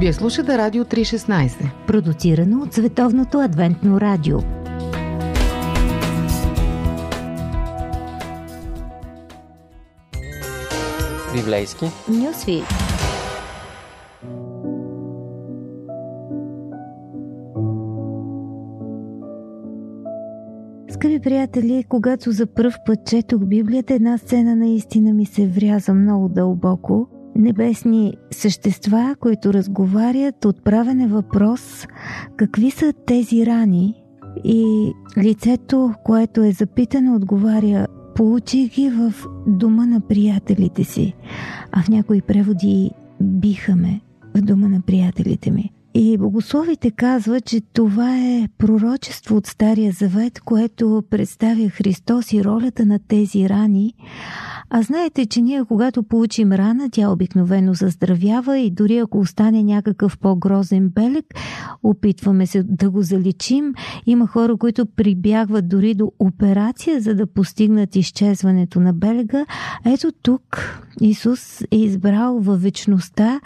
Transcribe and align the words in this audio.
Вие 0.00 0.12
слушате 0.12 0.58
Радио 0.58 0.84
316, 0.84 1.70
продуцирано 1.86 2.62
от 2.62 2.74
Световното 2.74 3.40
адвентно 3.40 4.00
радио. 4.00 4.38
Библейски 11.34 11.84
Нюсви. 12.08 12.62
Скъпи 20.90 21.20
приятели, 21.20 21.84
когато 21.88 22.32
за 22.32 22.46
първ 22.46 22.74
път 22.86 22.98
четох 23.06 23.44
Библията, 23.44 23.94
една 23.94 24.18
сцена 24.18 24.56
наистина 24.56 25.14
ми 25.14 25.26
се 25.26 25.46
вряза 25.46 25.94
много 25.94 26.28
дълбоко– 26.28 27.08
небесни 27.38 28.14
същества, 28.30 29.16
които 29.20 29.52
разговарят, 29.52 30.44
отправен 30.44 31.00
е 31.00 31.08
въпрос 31.08 31.86
какви 32.36 32.70
са 32.70 32.92
тези 33.06 33.46
рани? 33.46 33.94
И 34.44 34.92
лицето, 35.18 35.94
което 36.04 36.42
е 36.42 36.52
запитано, 36.52 37.14
отговаря 37.16 37.86
получи 38.14 38.68
ги 38.74 38.90
в 38.90 39.14
дома 39.46 39.86
на 39.86 40.00
приятелите 40.00 40.84
си, 40.84 41.14
а 41.72 41.82
в 41.82 41.88
някои 41.88 42.22
преводи 42.22 42.90
бихаме 43.20 44.00
в 44.34 44.40
дома 44.40 44.68
на 44.68 44.80
приятелите 44.80 45.50
ми. 45.50 45.72
И 45.94 46.18
богословите 46.18 46.90
казва, 46.90 47.40
че 47.40 47.60
това 47.60 48.18
е 48.18 48.48
пророчество 48.58 49.36
от 49.36 49.46
Стария 49.46 49.92
Завет, 49.92 50.40
което 50.40 51.02
представя 51.10 51.68
Христос 51.68 52.32
и 52.32 52.44
ролята 52.44 52.86
на 52.86 52.98
тези 52.98 53.48
рани, 53.48 53.94
а 54.70 54.82
знаете, 54.82 55.26
че 55.26 55.40
ние 55.40 55.64
когато 55.64 56.02
получим 56.02 56.52
рана, 56.52 56.88
тя 56.90 57.10
обикновено 57.10 57.74
заздравява 57.74 58.58
и 58.58 58.70
дори 58.70 58.98
ако 58.98 59.18
остане 59.18 59.62
някакъв 59.62 60.18
по-грозен 60.18 60.88
белег, 60.88 61.24
опитваме 61.82 62.46
се 62.46 62.62
да 62.62 62.90
го 62.90 63.02
заличим. 63.02 63.74
Има 64.06 64.26
хора, 64.26 64.56
които 64.56 64.86
прибягват 64.86 65.68
дори 65.68 65.94
до 65.94 66.12
операция, 66.18 67.00
за 67.00 67.14
да 67.14 67.26
постигнат 67.26 67.96
изчезването 67.96 68.80
на 68.80 68.92
белега. 68.92 69.46
Ето 69.84 70.12
тук 70.22 70.42
Исус 71.00 71.60
е 71.60 71.76
избрал 71.76 72.38
във 72.38 72.62
вечността 72.62 73.40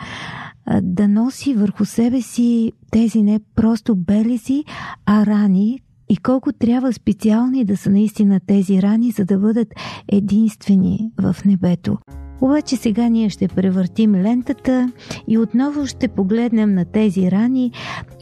да 0.82 1.08
носи 1.08 1.54
върху 1.54 1.84
себе 1.84 2.22
си 2.22 2.72
тези 2.90 3.22
не 3.22 3.40
просто 3.54 3.96
белези, 3.96 4.64
а 5.06 5.26
рани, 5.26 5.80
и 6.08 6.16
колко 6.16 6.52
трябва 6.52 6.92
специални 6.92 7.64
да 7.64 7.76
са 7.76 7.90
наистина 7.90 8.40
тези 8.46 8.82
рани, 8.82 9.10
за 9.10 9.24
да 9.24 9.38
бъдат 9.38 9.68
единствени 10.08 11.10
в 11.20 11.36
небето. 11.46 11.98
Обаче 12.40 12.76
сега 12.76 13.08
ние 13.08 13.30
ще 13.30 13.48
превъртим 13.48 14.14
лентата 14.14 14.92
и 15.28 15.38
отново 15.38 15.86
ще 15.86 16.08
погледнем 16.08 16.74
на 16.74 16.84
тези 16.84 17.30
рани 17.30 17.72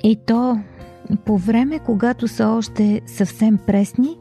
и 0.03 0.19
то 0.27 0.61
по 1.25 1.39
време, 1.39 1.79
когато 1.79 2.29
са 2.29 2.47
още 2.47 3.01
съвсем 3.07 3.59
пресни, 3.67 4.17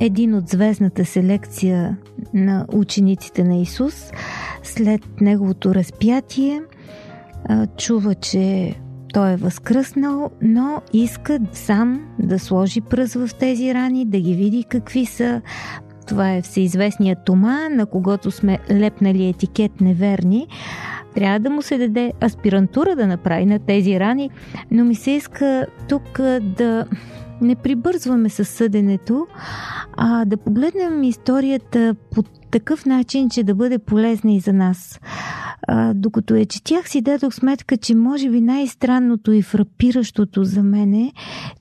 един 0.00 0.34
от 0.34 0.48
звездната 0.48 1.04
селекция 1.04 1.96
на 2.34 2.66
учениците 2.72 3.44
на 3.44 3.56
Исус, 3.56 4.10
след 4.62 5.20
неговото 5.20 5.74
разпятие, 5.74 6.62
чува, 7.76 8.14
че 8.14 8.74
той 9.18 9.32
е 9.32 9.36
възкръснал, 9.36 10.30
но 10.42 10.82
иска 10.92 11.38
сам 11.52 12.00
да 12.18 12.38
сложи 12.38 12.80
пръст 12.80 13.14
в 13.14 13.30
тези 13.38 13.74
рани, 13.74 14.04
да 14.04 14.20
ги 14.20 14.34
види 14.34 14.64
какви 14.64 15.06
са. 15.06 15.42
Това 16.06 16.32
е 16.32 16.42
всеизвестният 16.42 17.18
Тома, 17.24 17.68
на 17.68 17.86
когото 17.86 18.30
сме 18.30 18.58
лепнали 18.70 19.28
етикет 19.28 19.80
неверни. 19.80 20.46
Трябва 21.14 21.38
да 21.38 21.50
му 21.50 21.62
се 21.62 21.78
даде 21.78 22.12
аспирантура 22.24 22.96
да 22.96 23.06
направи 23.06 23.46
на 23.46 23.58
тези 23.58 24.00
рани, 24.00 24.30
но 24.70 24.84
ми 24.84 24.94
се 24.94 25.10
иска 25.10 25.66
тук 25.88 26.20
да 26.40 26.86
не 27.40 27.54
прибързваме 27.54 28.28
със 28.28 28.48
съденето, 28.48 29.26
а 29.96 30.24
да 30.24 30.36
погледнем 30.36 31.02
историята 31.02 31.94
по 32.14 32.22
такъв 32.50 32.86
начин, 32.86 33.30
че 33.30 33.42
да 33.42 33.54
бъде 33.54 33.78
полезна 33.78 34.32
и 34.32 34.40
за 34.40 34.52
нас. 34.52 35.00
А, 35.68 35.94
докато 35.94 36.34
я 36.34 36.46
четях, 36.46 36.88
си 36.88 37.00
дадох 37.00 37.34
сметка, 37.34 37.76
че 37.76 37.94
може 37.94 38.30
би 38.30 38.40
най-странното 38.40 39.32
и 39.32 39.42
фрапиращото 39.42 40.44
за 40.44 40.62
мен 40.62 40.94
е, 40.94 41.12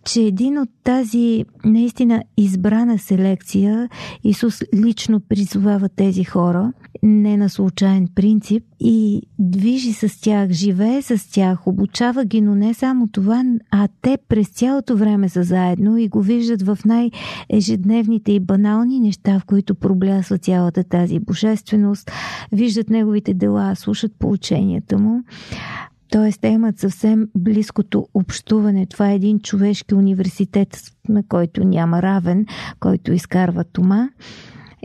че 0.05 0.21
един 0.21 0.57
от 0.57 0.69
тази 0.83 1.45
наистина 1.65 2.23
избрана 2.37 2.99
селекция, 2.99 3.89
Исус 4.23 4.61
лично 4.75 5.19
призовава 5.19 5.89
тези 5.89 6.23
хора, 6.23 6.73
не 7.03 7.37
на 7.37 7.49
случайен 7.49 8.07
принцип, 8.15 8.63
и 8.79 9.21
движи 9.39 9.93
с 9.93 10.21
тях, 10.21 10.51
живее 10.51 11.01
с 11.01 11.31
тях, 11.31 11.67
обучава 11.67 12.25
ги, 12.25 12.41
но 12.41 12.55
не 12.55 12.73
само 12.73 13.07
това, 13.07 13.43
а 13.71 13.87
те 14.01 14.17
през 14.29 14.49
цялото 14.49 14.97
време 14.97 15.29
са 15.29 15.43
заедно 15.43 15.97
и 15.97 16.07
го 16.07 16.21
виждат 16.21 16.61
в 16.61 16.77
най-ежедневните 16.85 18.31
и 18.31 18.39
банални 18.39 18.99
неща, 18.99 19.39
в 19.39 19.45
които 19.45 19.75
проблясва 19.75 20.37
цялата 20.37 20.76
тази 20.83 21.19
божественост, 21.19 22.11
виждат 22.51 22.89
неговите 22.89 23.33
дела, 23.33 23.75
слушат 23.75 24.11
поученията 24.19 24.97
му. 24.97 25.23
Тоест, 26.09 26.41
те 26.41 26.47
имат 26.47 26.79
съвсем 26.79 27.27
близкото 27.35 28.07
общуване. 28.13 28.85
Това 28.85 29.11
е 29.11 29.15
един 29.15 29.39
човешки 29.39 29.95
университет, 29.95 30.81
на 31.09 31.23
който 31.27 31.63
няма 31.63 32.01
равен, 32.01 32.45
който 32.79 33.13
изкарва 33.13 33.63
Тома. 33.63 34.09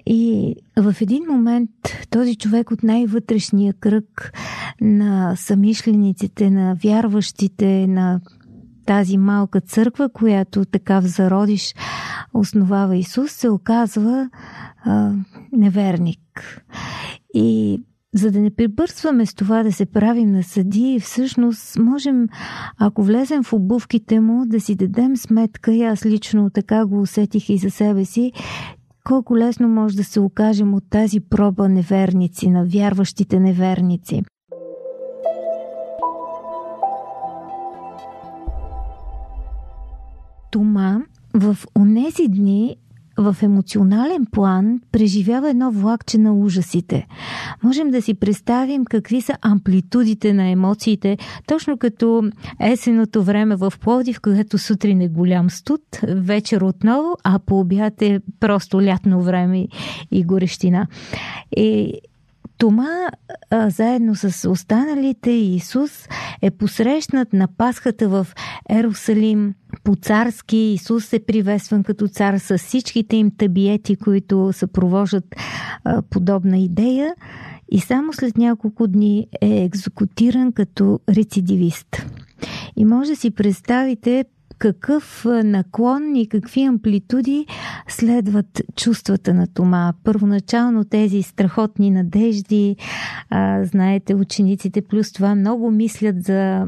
И 0.06 0.54
в 0.76 0.96
един 1.00 1.24
момент 1.30 1.70
този 2.10 2.36
човек 2.36 2.70
от 2.70 2.82
най-вътрешния 2.82 3.74
кръг 3.74 4.32
на 4.80 5.36
самишлениците, 5.36 6.50
на 6.50 6.76
вярващите, 6.82 7.86
на 7.86 8.20
тази 8.86 9.18
малка 9.18 9.60
църква, 9.60 10.08
която 10.08 10.64
така 10.64 11.00
в 11.00 11.06
зародиш 11.06 11.74
основава 12.34 12.96
Исус, 12.96 13.32
се 13.32 13.48
оказва 13.48 14.30
а, 14.84 15.12
неверник. 15.52 16.64
И 17.34 17.80
за 18.14 18.30
да 18.30 18.40
не 18.40 18.54
прибърсваме 18.54 19.26
с 19.26 19.34
това 19.34 19.62
да 19.62 19.72
се 19.72 19.86
правим 19.86 20.32
на 20.32 20.42
съди, 20.42 21.00
всъщност 21.02 21.78
можем, 21.78 22.28
ако 22.78 23.02
влезем 23.02 23.42
в 23.42 23.52
обувките 23.52 24.20
му, 24.20 24.46
да 24.46 24.60
си 24.60 24.74
дадем 24.74 25.16
сметка, 25.16 25.72
и 25.72 25.82
аз 25.82 26.06
лично 26.06 26.50
така 26.50 26.86
го 26.86 27.00
усетих 27.00 27.48
и 27.48 27.58
за 27.58 27.70
себе 27.70 28.04
си, 28.04 28.32
колко 29.04 29.36
лесно 29.36 29.68
може 29.68 29.96
да 29.96 30.04
се 30.04 30.20
окажем 30.20 30.74
от 30.74 30.84
тази 30.90 31.20
проба 31.20 31.68
неверници, 31.68 32.50
на 32.50 32.64
вярващите 32.64 33.40
неверници. 33.40 34.22
Тома 40.50 41.00
в 41.34 41.56
онези 41.78 42.28
дни 42.28 42.76
в 43.18 43.36
емоционален 43.42 44.26
план 44.32 44.80
преживява 44.92 45.50
едно 45.50 45.70
влакче 45.70 46.18
на 46.18 46.34
ужасите. 46.34 47.06
Можем 47.62 47.90
да 47.90 48.02
си 48.02 48.14
представим 48.14 48.84
какви 48.84 49.20
са 49.20 49.36
амплитудите 49.42 50.32
на 50.32 50.48
емоциите, 50.48 51.18
точно 51.46 51.78
като 51.78 52.30
есеното 52.60 53.22
време 53.22 53.56
в 53.56 53.72
Пловдив, 53.80 54.20
когато 54.20 54.58
сутрин 54.58 55.00
е 55.00 55.08
голям 55.08 55.50
студ, 55.50 55.80
вечер 56.08 56.60
отново, 56.60 57.16
а 57.24 57.38
по 57.38 57.60
обяд 57.60 58.02
е 58.02 58.20
просто 58.40 58.82
лятно 58.82 59.22
време 59.22 59.68
и 60.10 60.24
горещина. 60.24 60.86
И 61.56 62.00
Тома, 62.62 63.10
а, 63.50 63.70
заедно 63.70 64.14
с 64.14 64.50
останалите 64.50 65.30
Исус, 65.30 66.08
е 66.42 66.50
посрещнат 66.50 67.32
на 67.32 67.48
Пасхата 67.48 68.08
в 68.08 68.26
Ерусалим 68.70 69.54
по-царски. 69.84 70.56
Исус 70.56 71.12
е 71.12 71.24
приветстван 71.24 71.82
като 71.82 72.08
цар 72.08 72.38
с 72.38 72.58
всичките 72.58 73.16
им 73.16 73.30
табиети, 73.38 73.96
които 73.96 74.50
съпровождат 74.52 75.24
а, 75.84 76.02
подобна 76.02 76.58
идея. 76.58 77.14
И 77.70 77.80
само 77.80 78.12
след 78.12 78.36
няколко 78.36 78.86
дни 78.86 79.26
е 79.40 79.64
екзекутиран 79.64 80.52
като 80.52 81.00
рецидивист. 81.08 82.06
И 82.76 82.84
може 82.84 83.10
да 83.10 83.16
си 83.16 83.30
представите 83.30 84.24
какъв 84.62 85.26
наклон 85.44 86.16
и 86.16 86.28
какви 86.28 86.62
амплитуди 86.62 87.46
следват 87.88 88.62
чувствата 88.76 89.34
на 89.34 89.46
Тома. 89.46 89.92
Първоначално 90.04 90.84
тези 90.84 91.22
страхотни 91.22 91.90
надежди, 91.90 92.76
а, 93.30 93.64
знаете, 93.64 94.14
учениците 94.14 94.82
плюс 94.82 95.12
това 95.12 95.34
много 95.34 95.70
мислят 95.70 96.24
за 96.24 96.66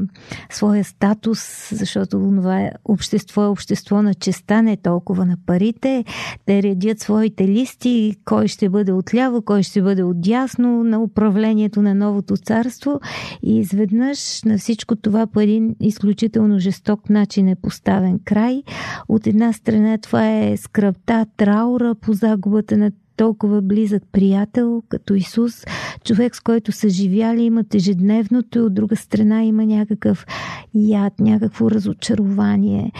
своя 0.49 0.83
статус, 0.83 1.69
защото 1.71 2.09
това 2.19 2.61
е 2.61 2.71
общество 2.85 3.43
е 3.43 3.47
общество 3.47 4.01
на 4.01 4.13
честа, 4.13 4.61
не 4.61 4.77
толкова 4.77 5.25
на 5.25 5.37
парите. 5.45 6.05
Те 6.45 6.63
редят 6.63 6.99
своите 6.99 7.47
листи, 7.47 8.15
кой 8.25 8.47
ще 8.47 8.69
бъде 8.69 8.91
отляво, 8.91 9.41
кой 9.41 9.63
ще 9.63 9.81
бъде 9.81 10.03
отдясно 10.03 10.83
на 10.83 10.99
управлението 10.99 11.81
на 11.81 11.95
новото 11.95 12.37
царство 12.37 12.99
и 13.43 13.59
изведнъж 13.59 14.43
на 14.43 14.57
всичко 14.57 14.95
това 14.95 15.27
по 15.27 15.39
един 15.39 15.75
изключително 15.79 16.59
жесток 16.59 17.09
начин 17.09 17.47
е 17.47 17.55
поставено 17.55 17.84
поставен 17.85 18.19
край. 18.25 18.63
От 19.07 19.27
една 19.27 19.53
страна 19.53 19.97
това 19.97 20.29
е 20.31 20.57
скръпта, 20.57 21.25
траура 21.37 21.95
по 21.95 22.13
загубата 22.13 22.77
на 22.77 22.91
толкова 23.15 23.61
близък 23.61 24.03
приятел, 24.11 24.83
като 24.89 25.13
Исус, 25.13 25.65
човек 26.03 26.35
с 26.35 26.39
който 26.39 26.71
са 26.71 26.89
живяли, 26.89 27.41
имат 27.41 27.75
ежедневното 27.75 28.59
и 28.59 28.61
от 28.61 28.73
друга 28.73 28.95
страна 28.95 29.43
има 29.43 29.65
някакъв 29.65 30.25
яд, 30.73 31.13
някакво 31.19 31.71
разочарование. 31.71 32.91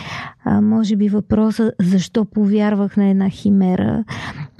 А, 0.43 0.61
може 0.61 0.95
би 0.95 1.09
въпроса 1.09 1.71
защо 1.81 2.25
повярвах 2.25 2.97
на 2.97 3.09
една 3.09 3.29
химера, 3.29 4.03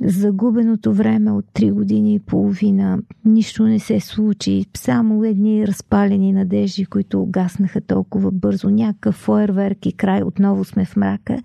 загубеното 0.04 0.94
време 0.94 1.32
от 1.32 1.46
3 1.54 1.72
години 1.74 2.16
и 2.16 2.20
половина, 2.20 3.00
нищо 3.26 3.64
не 3.64 3.80
се 3.80 4.00
случи, 4.00 4.66
само 4.78 5.24
едни 5.24 5.68
разпалени 5.68 6.34
надежди, 6.34 6.86
които 6.86 7.22
угаснаха 7.22 7.82
толкова 7.82 8.32
бързо, 8.32 8.70
някакъв 8.70 9.16
фойерверк 9.16 9.86
и 9.86 9.94
край, 9.94 10.24
отново 10.24 10.64
сме 10.64 10.86
в 10.86 10.96
мрака. 10.96 11.38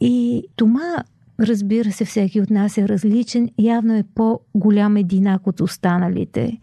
И 0.00 0.44
Тома 0.56 0.96
Разбира 1.40 1.92
се, 1.92 2.04
всеки 2.04 2.40
от 2.40 2.50
нас 2.50 2.78
е 2.78 2.88
различен, 2.88 3.48
явно 3.58 3.94
е 3.94 4.04
по-голям 4.14 4.96
единак 4.96 5.46
от 5.46 5.60
останалите. 5.60 6.58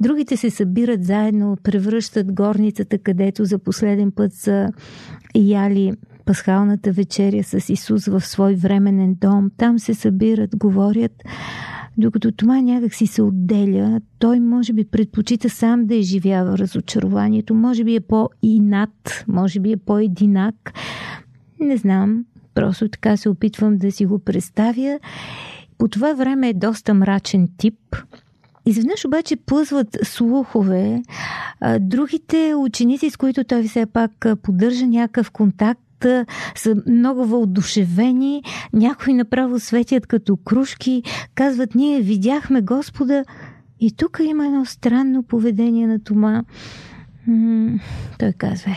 Другите 0.00 0.36
се 0.36 0.50
събират 0.50 1.04
заедно, 1.04 1.56
превръщат 1.62 2.32
горницата, 2.32 2.98
където 2.98 3.44
за 3.44 3.58
последен 3.58 4.12
път 4.12 4.32
са 4.32 4.68
яли 5.34 5.92
пасхалната 6.24 6.92
вечеря 6.92 7.44
с 7.44 7.68
Исус 7.68 8.06
в 8.06 8.20
свой 8.20 8.54
временен 8.54 9.16
дом. 9.20 9.50
Там 9.56 9.78
се 9.78 9.94
събират, 9.94 10.56
говорят. 10.56 11.12
Докато 11.98 12.32
това 12.32 12.60
някак 12.60 12.94
си 12.94 13.06
се 13.06 13.22
отделя, 13.22 14.00
той 14.18 14.40
може 14.40 14.72
би 14.72 14.84
предпочита 14.84 15.50
сам 15.50 15.86
да 15.86 15.94
изживява 15.94 16.58
разочарованието, 16.58 17.54
може 17.54 17.84
би 17.84 17.94
е 17.94 18.00
по-инат, 18.00 19.24
може 19.28 19.60
би 19.60 19.72
е 19.72 19.76
по-единак. 19.76 20.72
Не 21.60 21.76
знам, 21.76 22.24
Просто 22.56 22.88
така 22.88 23.16
се 23.16 23.28
опитвам 23.28 23.76
да 23.76 23.92
си 23.92 24.06
го 24.06 24.18
представя. 24.18 24.98
По 25.78 25.88
това 25.88 26.14
време 26.14 26.48
е 26.48 26.54
доста 26.54 26.94
мрачен 26.94 27.48
тип. 27.58 27.96
Изведнъж 28.66 29.04
обаче 29.04 29.36
плъзват 29.36 29.96
слухове. 30.02 31.02
Другите 31.80 32.54
ученици, 32.56 33.10
с 33.10 33.16
които 33.16 33.44
той 33.44 33.62
все 33.62 33.86
пак 33.86 34.26
поддържа 34.42 34.86
някакъв 34.86 35.30
контакт, 35.30 36.06
са 36.54 36.74
много 36.86 37.24
въодушевени, 37.24 38.42
някои 38.72 39.14
направо 39.14 39.60
светят 39.60 40.06
като 40.06 40.36
кружки, 40.36 41.02
казват, 41.34 41.74
ние 41.74 42.00
видяхме 42.00 42.60
Господа. 42.60 43.24
И 43.80 43.92
тук 43.92 44.20
има 44.24 44.46
едно 44.46 44.64
странно 44.64 45.22
поведение 45.22 45.86
на 45.86 46.00
Тома. 46.00 46.44
той 48.18 48.32
казва, 48.32 48.76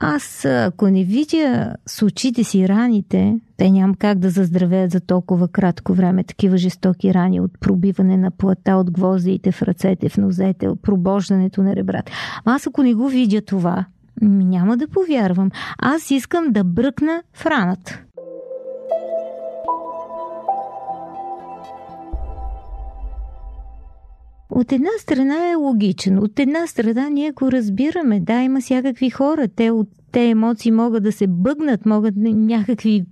аз, 0.00 0.44
ако 0.44 0.88
не 0.88 1.04
видя 1.04 1.74
с 1.86 2.02
очите 2.02 2.44
си 2.44 2.68
раните, 2.68 3.40
те 3.56 3.70
нямам 3.70 3.94
как 3.94 4.18
да 4.18 4.30
заздравеят 4.30 4.90
за 4.90 5.00
толкова 5.00 5.48
кратко 5.48 5.94
време 5.94 6.24
такива 6.24 6.56
жестоки 6.56 7.14
рани 7.14 7.40
от 7.40 7.60
пробиване 7.60 8.16
на 8.16 8.30
плата 8.30 8.76
от 8.76 8.90
гвоздиите 8.90 9.52
в 9.52 9.62
ръцете, 9.62 10.08
в 10.08 10.16
нозете, 10.16 10.68
от 10.68 10.82
пробождането 10.82 11.62
на 11.62 11.76
ребрата. 11.76 12.12
Аз 12.44 12.66
ако 12.66 12.82
не 12.82 12.94
го 12.94 13.08
видя 13.08 13.40
това, 13.42 13.84
няма 14.22 14.76
да 14.76 14.88
повярвам. 14.88 15.50
Аз 15.78 16.10
искам 16.10 16.44
да 16.50 16.64
бръкна 16.64 17.22
в 17.34 17.46
раната. 17.46 18.02
От 24.50 24.72
една 24.72 24.90
страна 24.98 25.50
е 25.50 25.54
логичен, 25.54 26.18
от 26.18 26.38
една 26.38 26.66
страна 26.66 27.08
ние 27.08 27.30
го 27.30 27.52
разбираме. 27.52 28.20
Да, 28.20 28.42
има 28.42 28.60
всякакви 28.60 29.10
хора. 29.10 29.48
Те 29.48 29.70
от 29.70 29.88
те 30.12 30.28
емоции 30.28 30.70
могат 30.70 31.02
да 31.02 31.12
се 31.12 31.26
бъгнат, 31.26 31.86
могат 31.86 32.14
някакви 32.16 33.04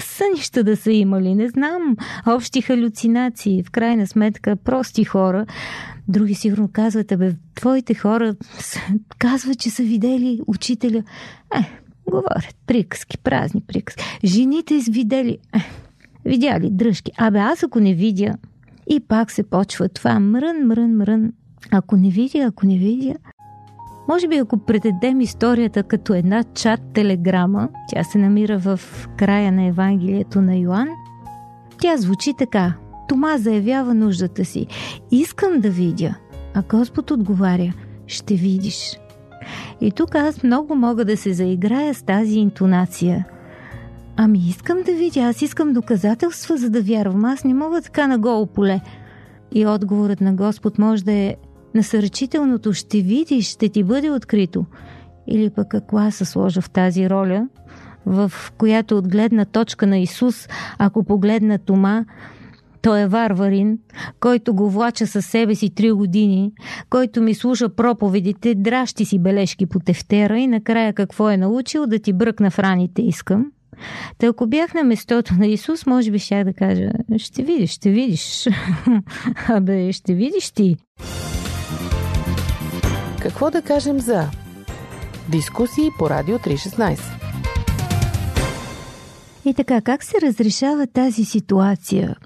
сънища 0.00 0.64
да 0.64 0.76
са 0.76 0.92
имали, 0.92 1.34
не 1.34 1.48
знам, 1.48 1.96
общи 2.26 2.62
халюцинации, 2.62 3.62
в 3.62 3.70
крайна 3.70 4.06
сметка 4.06 4.56
прости 4.56 5.04
хора. 5.04 5.46
Други 6.08 6.34
сигурно 6.34 6.68
казват, 6.72 7.12
бе, 7.18 7.34
твоите 7.54 7.94
хора 7.94 8.34
казват, 9.18 9.58
че 9.58 9.70
са 9.70 9.82
видели 9.82 10.40
учителя. 10.46 11.02
Е, 11.54 11.58
говорят, 12.10 12.56
приказки, 12.66 13.18
празни 13.18 13.60
приказки. 13.60 14.04
Жените 14.24 14.74
извидели, 14.74 15.38
е, 15.54 15.58
видяли 16.24 16.70
дръжки. 16.70 17.12
Абе, 17.16 17.38
аз 17.38 17.62
ако 17.62 17.80
не 17.80 17.94
видя, 17.94 18.34
и 18.86 19.00
пак 19.00 19.30
се 19.30 19.42
почва 19.42 19.88
това 19.88 20.20
мрън, 20.20 20.66
мрън, 20.66 20.96
мрън. 20.96 21.32
Ако 21.72 21.96
не 21.96 22.10
видя, 22.10 22.38
ако 22.38 22.66
не 22.66 22.78
видя. 22.78 23.14
Може 24.08 24.28
би 24.28 24.36
ако 24.36 24.58
предадем 24.58 25.20
историята 25.20 25.82
като 25.82 26.14
една 26.14 26.44
чат 26.44 26.80
телеграма, 26.94 27.68
тя 27.88 28.04
се 28.04 28.18
намира 28.18 28.58
в 28.58 28.80
края 29.16 29.52
на 29.52 29.64
Евангелието 29.64 30.40
на 30.40 30.56
Йоанн, 30.56 30.88
тя 31.80 31.96
звучи 31.96 32.34
така. 32.38 32.74
Тома 33.08 33.38
заявява 33.38 33.94
нуждата 33.94 34.44
си. 34.44 34.66
Искам 35.10 35.60
да 35.60 35.70
видя. 35.70 36.14
А 36.54 36.62
Господ 36.70 37.10
отговаря. 37.10 37.72
Ще 38.06 38.34
видиш. 38.34 38.98
И 39.80 39.90
тук 39.90 40.14
аз 40.14 40.42
много 40.42 40.74
мога 40.74 41.04
да 41.04 41.16
се 41.16 41.32
заиграя 41.32 41.94
с 41.94 42.02
тази 42.02 42.38
интонация– 42.38 43.26
Ами 44.18 44.38
искам 44.38 44.82
да 44.82 44.92
видя, 44.92 45.20
аз 45.20 45.42
искам 45.42 45.72
доказателства, 45.72 46.56
за 46.56 46.70
да 46.70 46.82
вярвам. 46.82 47.24
Аз 47.24 47.44
не 47.44 47.54
мога 47.54 47.82
така 47.82 48.06
на 48.06 48.18
голо 48.18 48.46
поле. 48.46 48.80
И 49.52 49.66
отговорът 49.66 50.20
на 50.20 50.34
Господ 50.34 50.78
може 50.78 51.04
да 51.04 51.12
е 51.12 51.36
насърчителното 51.74 52.72
«Ще 52.72 53.00
видиш, 53.00 53.50
ще 53.50 53.68
ти 53.68 53.82
бъде 53.82 54.10
открито». 54.10 54.64
Или 55.28 55.50
пък 55.50 55.74
ако 55.74 55.98
аз 55.98 56.14
се 56.14 56.24
сложа 56.24 56.60
в 56.60 56.70
тази 56.70 57.10
роля, 57.10 57.48
в 58.06 58.32
която 58.58 58.98
от 58.98 59.08
гледна 59.08 59.44
точка 59.44 59.86
на 59.86 59.98
Исус, 59.98 60.48
ако 60.78 61.04
погледна 61.04 61.58
Тома, 61.58 62.04
той 62.82 63.00
е 63.00 63.06
варварин, 63.06 63.78
който 64.20 64.54
го 64.54 64.70
влача 64.70 65.06
със 65.06 65.26
себе 65.26 65.54
си 65.54 65.70
три 65.70 65.92
години, 65.92 66.52
който 66.90 67.22
ми 67.22 67.34
слуша 67.34 67.68
проповедите, 67.68 68.54
дращи 68.54 69.04
си 69.04 69.18
бележки 69.18 69.66
по 69.66 69.80
тефтера 69.80 70.38
и 70.38 70.46
накрая 70.46 70.92
какво 70.92 71.30
е 71.30 71.36
научил 71.36 71.86
да 71.86 71.98
ти 71.98 72.12
бръкна 72.12 72.50
в 72.50 72.58
раните 72.58 73.02
искам. 73.02 73.46
Та 74.18 74.26
ако 74.26 74.46
бях 74.46 74.74
на 74.74 74.84
местото 74.84 75.34
на 75.34 75.46
Исус, 75.46 75.86
може 75.86 76.10
би 76.10 76.18
щях 76.18 76.44
да 76.44 76.52
кажа, 76.52 76.90
ще 77.18 77.42
видиш, 77.42 77.70
ще 77.70 77.90
видиш. 77.90 78.48
Абе, 79.48 79.92
ще 79.92 80.14
видиш 80.14 80.50
ти. 80.50 80.76
Какво 83.20 83.50
да 83.50 83.62
кажем 83.62 84.00
за 84.00 84.30
дискусии 85.28 85.90
по 85.98 86.10
Радио 86.10 86.38
316? 86.38 87.00
И 89.44 89.54
така, 89.54 89.80
как 89.80 90.04
се 90.04 90.20
разрешава 90.22 90.86
тази 90.86 91.24
ситуация? 91.24 92.16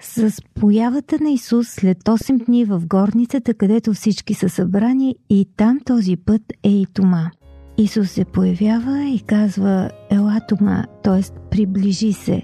С 0.00 0.32
появата 0.60 1.18
на 1.20 1.30
Исус 1.30 1.68
след 1.68 1.98
8 1.98 2.44
дни 2.44 2.64
в 2.64 2.82
горницата, 2.86 3.54
където 3.54 3.92
всички 3.92 4.34
са 4.34 4.48
събрани 4.48 5.16
и 5.30 5.48
там 5.56 5.80
този 5.84 6.16
път 6.16 6.42
е 6.62 6.68
и 6.68 6.86
Тома. 6.94 7.30
Исус 7.78 8.10
се 8.10 8.24
появява 8.24 9.04
и 9.04 9.20
казва 9.20 9.90
Елатома, 10.10 10.84
т.е. 11.02 11.22
приближи 11.50 12.12
се. 12.12 12.42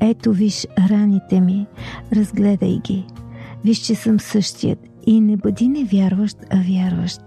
Ето 0.00 0.32
виж 0.32 0.66
раните 0.90 1.40
ми, 1.40 1.66
разгледай 2.12 2.78
ги. 2.84 3.06
Виж, 3.64 3.78
че 3.78 3.94
съм 3.94 4.20
същият 4.20 4.78
и 5.06 5.20
не 5.20 5.36
бъди 5.36 5.68
невярващ, 5.68 6.38
а 6.50 6.62
вярващ 6.68 7.20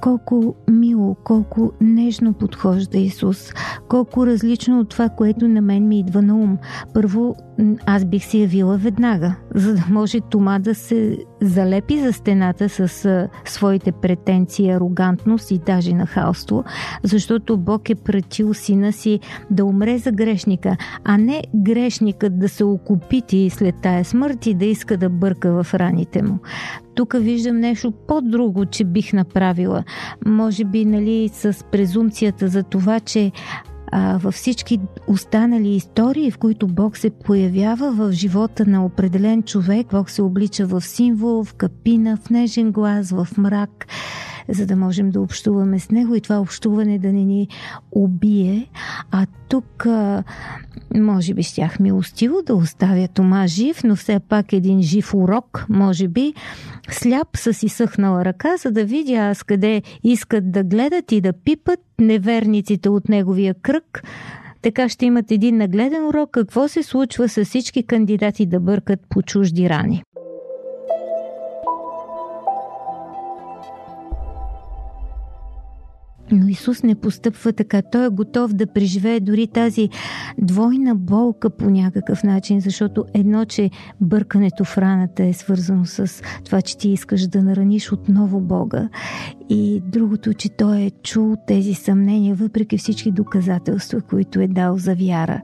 колко 0.00 0.54
мило, 0.68 1.16
колко 1.24 1.72
нежно 1.80 2.32
подхожда 2.32 2.98
Исус, 2.98 3.52
колко 3.88 4.26
различно 4.26 4.80
от 4.80 4.88
това, 4.88 5.08
което 5.08 5.48
на 5.48 5.60
мен 5.60 5.88
ми 5.88 5.98
идва 5.98 6.22
на 6.22 6.34
ум. 6.34 6.58
Първо, 6.94 7.36
аз 7.86 8.04
бих 8.04 8.24
се 8.24 8.38
явила 8.38 8.76
веднага, 8.76 9.34
за 9.54 9.74
да 9.74 9.84
може 9.90 10.20
Тома 10.20 10.58
да 10.58 10.74
се 10.74 11.18
залепи 11.42 12.00
за 12.00 12.12
стената 12.12 12.68
с 12.68 13.04
а, 13.04 13.28
своите 13.44 13.92
претенции, 13.92 14.70
арогантност 14.70 15.50
и 15.50 15.58
даже 15.58 15.92
нахалство, 15.92 16.64
защото 17.02 17.56
Бог 17.56 17.90
е 17.90 17.94
пратил 17.94 18.54
сина 18.54 18.92
си 18.92 19.20
да 19.50 19.64
умре 19.64 19.98
за 19.98 20.12
грешника, 20.12 20.76
а 21.04 21.18
не 21.18 21.42
грешникът 21.54 22.38
да 22.38 22.48
се 22.48 22.64
окупити 22.64 23.50
след 23.50 23.74
тая 23.82 24.04
смърт 24.04 24.46
и 24.46 24.54
да 24.54 24.64
иска 24.64 24.96
да 24.96 25.08
бърка 25.08 25.62
в 25.62 25.74
раните 25.74 26.22
му 26.22 26.38
тук 26.98 27.14
виждам 27.18 27.56
нещо 27.56 27.92
по-друго, 28.08 28.66
че 28.66 28.84
бих 28.84 29.12
направила. 29.12 29.84
Може 30.26 30.64
би, 30.64 30.84
нали, 30.84 31.30
с 31.32 31.64
презумцията 31.72 32.48
за 32.48 32.62
това, 32.62 33.00
че 33.00 33.32
а, 33.92 34.18
във 34.18 34.34
всички 34.34 34.80
останали 35.06 35.68
истории, 35.68 36.30
в 36.30 36.38
които 36.38 36.66
Бог 36.66 36.96
се 36.96 37.10
появява 37.10 37.92
в 37.92 38.12
живота 38.12 38.66
на 38.66 38.84
определен 38.84 39.42
човек, 39.42 39.86
Бог 39.90 40.10
се 40.10 40.22
облича 40.22 40.66
в 40.66 40.80
символ, 40.80 41.44
в 41.44 41.54
капина, 41.54 42.16
в 42.16 42.30
нежен 42.30 42.72
глас, 42.72 43.10
в 43.10 43.28
мрак 43.38 43.86
за 44.48 44.66
да 44.66 44.76
можем 44.76 45.10
да 45.10 45.20
общуваме 45.20 45.78
с 45.78 45.90
него 45.90 46.14
и 46.14 46.20
това 46.20 46.40
общуване 46.40 46.98
да 46.98 47.12
не 47.12 47.24
ни 47.24 47.48
убие. 47.92 48.66
А 49.10 49.26
тук 49.48 49.86
може 50.94 51.34
би 51.34 51.42
щях 51.42 51.80
милостиво 51.80 52.36
да 52.46 52.54
оставя 52.54 53.08
Тома 53.08 53.46
жив, 53.46 53.84
но 53.84 53.96
все 53.96 54.20
пак 54.28 54.52
един 54.52 54.82
жив 54.82 55.14
урок, 55.14 55.66
може 55.68 56.08
би, 56.08 56.34
сляп 56.90 57.28
с 57.36 57.66
изсъхнала 57.66 58.24
ръка, 58.24 58.56
за 58.56 58.70
да 58.70 58.84
видя 58.84 59.14
аз 59.14 59.42
къде 59.42 59.82
искат 60.02 60.52
да 60.52 60.64
гледат 60.64 61.12
и 61.12 61.20
да 61.20 61.32
пипат 61.32 61.80
неверниците 61.98 62.88
от 62.88 63.08
неговия 63.08 63.54
кръг, 63.54 64.02
Така 64.62 64.88
ще 64.88 65.06
имат 65.06 65.30
един 65.30 65.56
нагледен 65.56 66.06
урок 66.06 66.30
какво 66.30 66.68
се 66.68 66.82
случва 66.82 67.28
с 67.28 67.44
всички 67.44 67.82
кандидати 67.82 68.46
да 68.46 68.60
бъркат 68.60 69.00
по 69.08 69.22
чужди 69.22 69.68
рани. 69.68 70.02
Но 76.32 76.48
Исус 76.48 76.82
не 76.82 76.94
постъпва 76.94 77.52
така. 77.52 77.82
Той 77.82 78.06
е 78.06 78.08
готов 78.08 78.52
да 78.52 78.66
преживее 78.66 79.20
дори 79.20 79.46
тази 79.46 79.88
двойна 80.38 80.94
болка 80.94 81.50
по 81.50 81.70
някакъв 81.70 82.24
начин, 82.24 82.60
защото 82.60 83.04
едно, 83.14 83.44
че 83.44 83.70
бъркането 84.00 84.64
в 84.64 84.78
раната 84.78 85.24
е 85.24 85.32
свързано 85.32 85.84
с 85.84 86.22
това, 86.44 86.62
че 86.62 86.78
ти 86.78 86.88
искаш 86.88 87.26
да 87.26 87.42
нараниш 87.42 87.92
отново 87.92 88.40
Бога. 88.40 88.88
И 89.48 89.82
другото, 89.86 90.34
че 90.34 90.48
той 90.48 90.78
е 90.78 90.90
чул 90.90 91.36
тези 91.46 91.74
съмнения, 91.74 92.34
въпреки 92.34 92.78
всички 92.78 93.10
доказателства, 93.10 94.00
които 94.00 94.40
е 94.40 94.48
дал 94.48 94.78
за 94.78 94.94
вяра. 94.94 95.42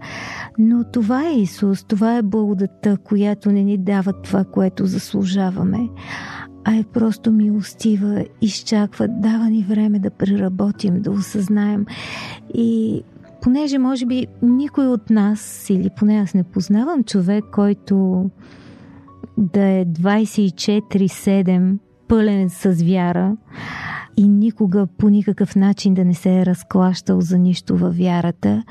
Но 0.59 0.85
това 0.93 1.29
е 1.29 1.41
Исус, 1.41 1.85
това 1.85 2.17
е 2.17 2.23
благодата, 2.23 2.97
която 3.05 3.53
не 3.53 3.64
ни 3.64 3.79
дава 3.79 4.12
това, 4.12 4.45
което 4.45 4.87
заслужаваме 4.87 5.88
а 6.64 6.75
е 6.75 6.85
просто 6.92 7.33
милостива, 7.33 8.25
изчаква, 8.42 9.09
дава 9.09 9.44
ни 9.50 9.62
време 9.68 9.99
да 9.99 10.11
преработим, 10.11 11.02
да 11.02 11.11
осъзнаем. 11.11 11.87
И 12.54 13.02
понеже 13.42 13.78
може 13.78 14.06
би 14.06 14.26
никой 14.42 14.87
от 14.87 15.11
нас, 15.11 15.71
или 15.71 15.90
поне 15.97 16.16
аз 16.16 16.35
не 16.35 16.44
познавам 16.44 17.04
човек, 17.04 17.44
който 17.52 18.25
да 19.38 19.62
е 19.62 19.85
24-7 19.85 21.78
пълен 22.09 22.50
с 22.50 22.83
вяра, 22.83 23.37
и 24.16 24.28
никога 24.28 24.87
по 24.99 25.09
никакъв 25.09 25.56
начин 25.56 25.94
да 25.94 26.04
не 26.04 26.14
се 26.14 26.38
е 26.38 26.47
разклащал 26.47 27.21
за 27.21 27.38
нищо 27.38 27.76
във 27.76 27.97
вярата, 27.97 28.62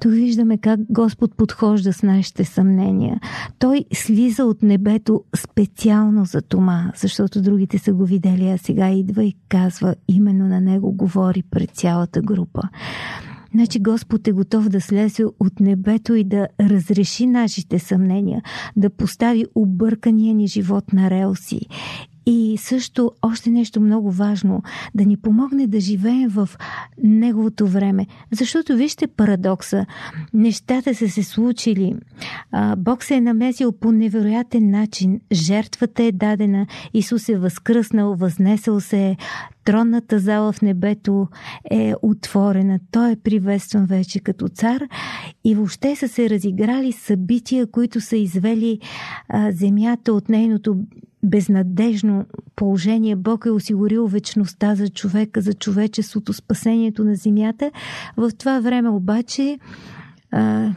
тук 0.00 0.12
виждаме 0.12 0.58
как 0.58 0.80
Господ 0.90 1.36
подхожда 1.36 1.92
с 1.92 2.02
нашите 2.02 2.44
съмнения. 2.44 3.20
Той 3.58 3.84
слиза 3.92 4.44
от 4.44 4.62
небето 4.62 5.24
специално 5.36 6.24
за 6.24 6.42
Тома, 6.42 6.92
защото 6.96 7.42
другите 7.42 7.78
са 7.78 7.92
го 7.92 8.04
видели, 8.04 8.48
а 8.48 8.58
сега 8.58 8.90
идва 8.90 9.24
и 9.24 9.34
казва, 9.48 9.94
именно 10.08 10.48
на 10.48 10.60
него 10.60 10.92
говори 10.92 11.42
пред 11.50 11.70
цялата 11.70 12.22
група. 12.22 12.62
Значи 13.54 13.80
Господ 13.80 14.28
е 14.28 14.32
готов 14.32 14.68
да 14.68 14.80
слезе 14.80 15.24
от 15.40 15.60
небето 15.60 16.14
и 16.14 16.24
да 16.24 16.48
разреши 16.60 17.26
нашите 17.26 17.78
съмнения, 17.78 18.42
да 18.76 18.90
постави 18.90 19.44
объркания 19.54 20.34
ни 20.34 20.46
живот 20.46 20.92
на 20.92 21.10
релси 21.10 21.60
и 22.26 22.58
също 22.58 23.12
още 23.22 23.50
нещо 23.50 23.80
много 23.80 24.10
важно 24.10 24.62
да 24.94 25.04
ни 25.04 25.16
помогне 25.16 25.66
да 25.66 25.80
живеем 25.80 26.28
в 26.28 26.48
неговото 27.02 27.66
време. 27.66 28.06
Защото 28.32 28.76
вижте 28.76 29.06
парадокса. 29.06 29.86
Нещата 30.34 30.94
са 30.94 31.08
се 31.08 31.22
случили. 31.22 31.94
Бог 32.76 33.04
се 33.04 33.14
е 33.14 33.20
намесил 33.20 33.72
по 33.72 33.92
невероятен 33.92 34.70
начин. 34.70 35.20
Жертвата 35.32 36.02
е 36.02 36.12
дадена. 36.12 36.66
Исус 36.94 37.28
е 37.28 37.38
възкръснал, 37.38 38.14
възнесъл 38.14 38.80
се. 38.80 39.16
Тронната 39.64 40.18
зала 40.18 40.52
в 40.52 40.62
небето 40.62 41.28
е 41.70 41.94
отворена. 42.02 42.78
Той 42.90 43.12
е 43.12 43.16
приветстван 43.16 43.86
вече 43.86 44.20
като 44.20 44.48
цар 44.48 44.82
и 45.44 45.54
въобще 45.54 45.96
са 45.96 46.08
се 46.08 46.30
разиграли 46.30 46.92
събития, 46.92 47.66
които 47.66 48.00
са 48.00 48.16
извели 48.16 48.78
а, 49.28 49.52
земята 49.52 50.12
от 50.12 50.28
нейното 50.28 50.76
безнадежно 51.22 52.24
положение. 52.56 53.16
Бог 53.16 53.46
е 53.46 53.50
осигурил 53.50 54.06
вечността 54.06 54.74
за 54.74 54.88
човека, 54.88 55.40
за 55.40 55.54
човечеството, 55.54 56.32
спасението 56.32 57.04
на 57.04 57.14
земята. 57.14 57.70
В 58.16 58.30
това 58.38 58.60
време 58.60 58.88
обаче 58.88 59.58
а, 60.30 60.70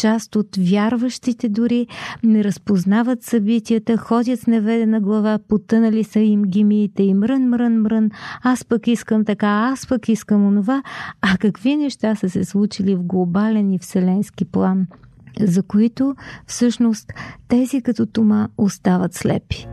част 0.00 0.36
от 0.36 0.56
вярващите 0.58 1.48
дори 1.48 1.86
не 2.22 2.44
разпознават 2.44 3.22
събитията, 3.22 3.96
ходят 3.96 4.40
с 4.40 4.46
неведена 4.46 5.00
глава, 5.00 5.38
потънали 5.48 6.04
са 6.04 6.20
им 6.20 6.42
гимиите 6.42 7.02
и 7.02 7.14
мрън, 7.14 7.48
мрън, 7.48 7.80
мрън, 7.80 8.10
аз 8.42 8.64
пък 8.64 8.86
искам 8.86 9.24
така, 9.24 9.68
аз 9.72 9.86
пък 9.86 10.08
искам 10.08 10.46
онова. 10.46 10.82
А 11.22 11.38
какви 11.38 11.76
неща 11.76 12.14
са 12.14 12.30
се 12.30 12.44
случили 12.44 12.94
в 12.94 13.02
глобален 13.02 13.72
и 13.72 13.78
вселенски 13.78 14.44
план– 14.44 14.86
за 15.40 15.62
които 15.62 16.14
всъщност 16.46 17.12
тези 17.48 17.82
като 17.82 18.06
Тома 18.06 18.48
остават 18.58 19.14
слепи. 19.14 19.68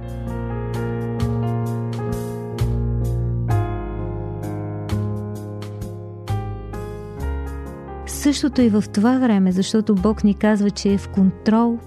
Същото 8.25 8.61
и 8.61 8.69
в 8.69 8.83
това 8.93 9.17
време, 9.17 9.51
защото 9.51 9.95
Бог 9.95 10.23
ни 10.23 10.33
казва, 10.33 10.69
че 10.71 10.93
е 10.93 10.97
в 10.97 11.09
контрол, 11.09 11.77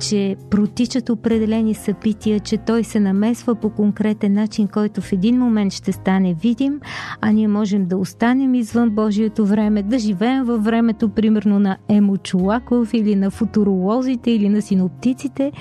че 0.00 0.36
протичат 0.50 1.08
определени 1.08 1.74
събития, 1.74 2.40
че 2.40 2.56
той 2.56 2.84
се 2.84 3.00
намесва 3.00 3.54
по 3.54 3.70
конкретен 3.70 4.32
начин, 4.32 4.68
който 4.68 5.00
в 5.00 5.12
един 5.12 5.38
момент 5.38 5.72
ще 5.72 5.92
стане 5.92 6.34
видим, 6.34 6.80
а 7.20 7.32
ние 7.32 7.48
можем 7.48 7.86
да 7.86 7.96
останем 7.96 8.54
извън 8.54 8.90
Божието 8.90 9.46
време, 9.46 9.82
да 9.82 9.98
живеем 9.98 10.44
във 10.44 10.64
времето, 10.64 11.08
примерно 11.08 11.58
на 11.58 11.76
Емо 11.88 12.16
Чулаков 12.16 12.94
или 12.94 13.16
на 13.16 13.30
футуролозите 13.30 14.30
или 14.30 14.48
на 14.48 14.62
синоптиците, 14.62 15.52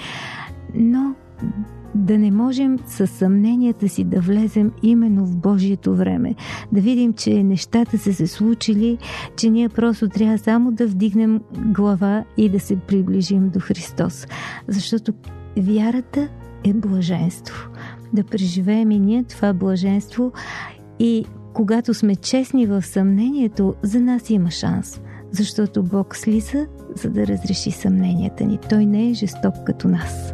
но 0.76 1.16
да 1.96 2.18
не 2.18 2.32
можем 2.32 2.80
с 2.88 3.08
съмненията 3.08 3.90
си 3.90 4.04
да 4.04 4.22
влезем 4.22 4.72
именно 4.84 5.26
в 5.26 5.38
Божието 5.38 5.96
време. 5.96 6.36
Да 6.72 6.82
видим, 6.82 7.14
че 7.14 7.44
нещата 7.44 7.98
са 7.98 8.14
се 8.14 8.28
случили, 8.28 8.98
че 9.36 9.50
ние 9.50 9.70
просто 9.70 10.10
трябва 10.10 10.38
само 10.38 10.72
да 10.72 10.88
вдигнем 10.88 11.42
глава 11.66 12.24
и 12.38 12.50
да 12.50 12.60
се 12.60 12.76
приближим 12.76 13.50
до 13.50 13.60
Христос. 13.60 14.28
Защото 14.68 15.14
вярата 15.58 16.30
е 16.64 16.74
блаженство. 16.74 17.70
Да 18.14 18.24
преживеем 18.24 18.92
и 18.92 19.00
ние 19.00 19.24
това 19.24 19.54
блаженство 19.54 20.32
и 21.00 21.26
когато 21.54 21.94
сме 21.94 22.16
честни 22.16 22.66
в 22.66 22.82
съмнението, 22.82 23.76
за 23.82 24.00
нас 24.02 24.30
има 24.30 24.52
шанс. 24.52 25.02
Защото 25.32 25.84
Бог 25.84 26.16
слиза, 26.16 26.68
за 26.96 27.10
да 27.10 27.28
разреши 27.28 27.72
съмненията 27.72 28.44
ни. 28.44 28.60
Той 28.70 28.86
не 28.86 29.10
е 29.10 29.14
жесток 29.14 29.54
като 29.66 29.88
нас. 29.88 30.34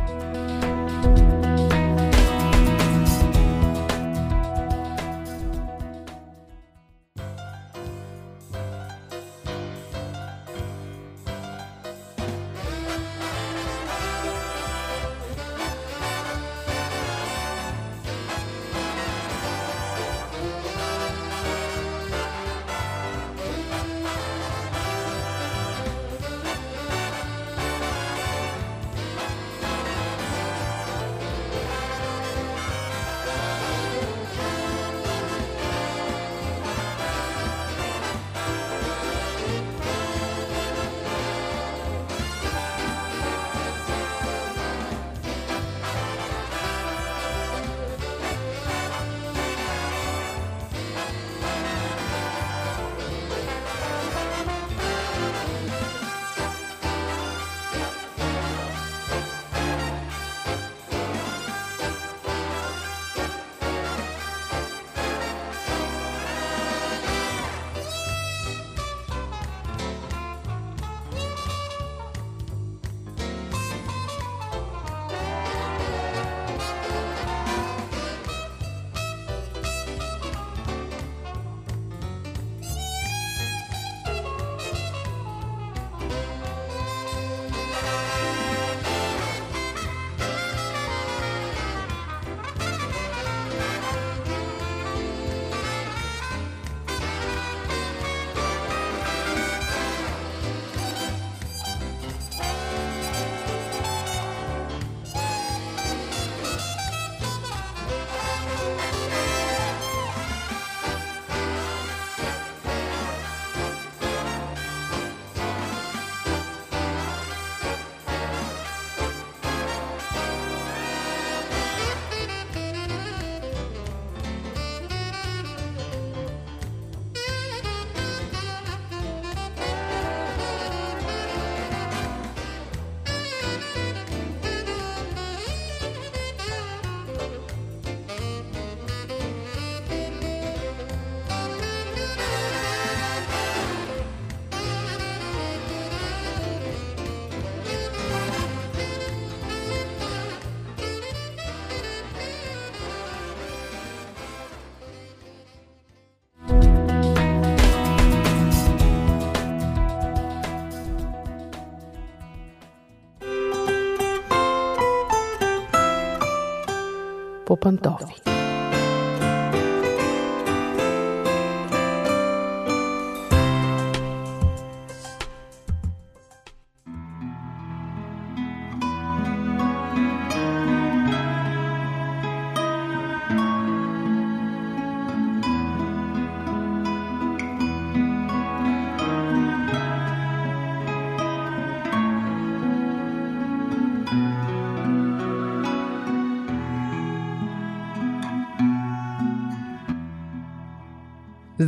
Popantoff. 167.51 168.30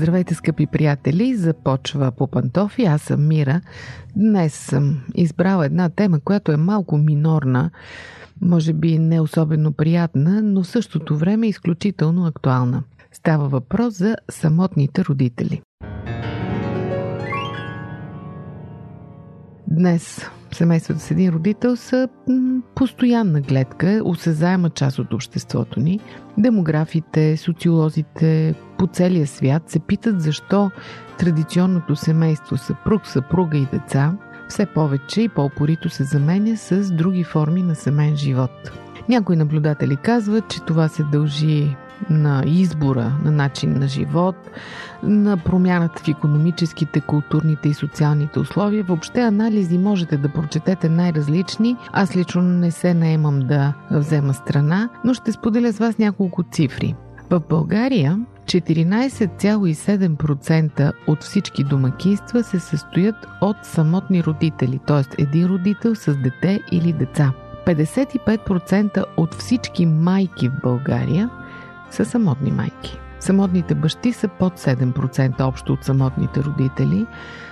Здравейте, 0.03 0.33
скъпи 0.33 0.65
приятели! 0.65 1.35
Започва 1.35 2.11
по 2.11 2.27
пантофи. 2.27 2.83
Аз 2.83 3.01
съм 3.01 3.27
Мира. 3.27 3.61
Днес 4.15 4.53
съм 4.53 5.01
избрала 5.15 5.65
една 5.65 5.89
тема, 5.89 6.19
която 6.19 6.51
е 6.51 6.57
малко 6.57 6.97
минорна, 6.97 7.69
може 8.41 8.73
би 8.73 8.99
не 8.99 9.21
особено 9.21 9.71
приятна, 9.71 10.41
но 10.41 10.63
в 10.63 10.67
същото 10.67 11.17
време 11.17 11.47
изключително 11.47 12.25
актуална. 12.25 12.83
Става 13.11 13.47
въпрос 13.47 13.93
за 13.93 14.15
самотните 14.29 15.05
родители. 15.05 15.61
Днес 19.73 20.29
семействата 20.51 21.01
с 21.01 21.11
един 21.11 21.29
родител 21.29 21.75
са 21.75 22.07
постоянна 22.75 23.41
гледка, 23.41 24.01
осезаема 24.05 24.69
част 24.69 24.99
от 24.99 25.13
обществото 25.13 25.79
ни. 25.79 25.99
Демографите, 26.37 27.37
социолозите 27.37 28.55
по 28.77 28.87
целия 28.87 29.27
свят 29.27 29.69
се 29.69 29.79
питат 29.79 30.21
защо 30.21 30.71
традиционното 31.19 31.95
семейство 31.95 32.57
съпруг, 32.57 33.07
съпруга 33.07 33.57
и 33.57 33.67
деца 33.73 34.13
все 34.49 34.65
повече 34.65 35.21
и 35.21 35.29
по-опорито 35.29 35.89
се 35.89 36.03
заменя 36.03 36.57
с 36.57 36.91
други 36.91 37.23
форми 37.23 37.63
на 37.63 37.75
семейен 37.75 38.15
живот. 38.15 38.71
Някои 39.09 39.35
наблюдатели 39.35 39.97
казват, 39.97 40.49
че 40.49 40.61
това 40.61 40.87
се 40.87 41.03
дължи 41.03 41.75
на 42.09 42.43
избора 42.45 43.11
на 43.23 43.31
начин 43.31 43.79
на 43.79 43.87
живот, 43.87 44.35
на 45.03 45.37
промяната 45.37 46.03
в 46.03 46.07
економическите, 46.07 47.01
културните 47.01 47.69
и 47.69 47.73
социалните 47.73 48.39
условия. 48.39 48.83
Въобще 48.83 49.21
анализи 49.21 49.77
можете 49.77 50.17
да 50.17 50.29
прочетете 50.29 50.89
най-различни. 50.89 51.77
Аз 51.91 52.15
лично 52.15 52.41
не 52.41 52.71
се 52.71 52.93
наемам 52.93 53.39
да 53.39 53.73
взема 53.91 54.33
страна, 54.33 54.89
но 55.05 55.13
ще 55.13 55.31
споделя 55.31 55.71
с 55.71 55.79
вас 55.79 55.97
няколко 55.97 56.43
цифри. 56.43 56.95
В 57.29 57.41
България 57.49 58.19
14,7% 58.45 60.91
от 61.07 61.23
всички 61.23 61.63
домакинства 61.63 62.43
се 62.43 62.59
състоят 62.59 63.15
от 63.41 63.57
самотни 63.63 64.23
родители, 64.23 64.79
т.е. 64.87 65.03
един 65.21 65.45
родител 65.45 65.95
с 65.95 66.15
дете 66.15 66.59
или 66.71 66.93
деца. 66.93 67.33
55% 67.65 69.03
от 69.17 69.33
всички 69.33 69.85
майки 69.85 70.49
в 70.49 70.53
България 70.63 71.29
са 71.93 72.05
самотни 72.05 72.51
майки. 72.51 72.99
Самотните 73.19 73.75
бащи 73.75 74.13
са 74.13 74.27
под 74.27 74.59
7% 74.59 75.41
общо 75.41 75.73
от 75.73 75.83
самотните 75.83 76.43
родители. 76.43 77.05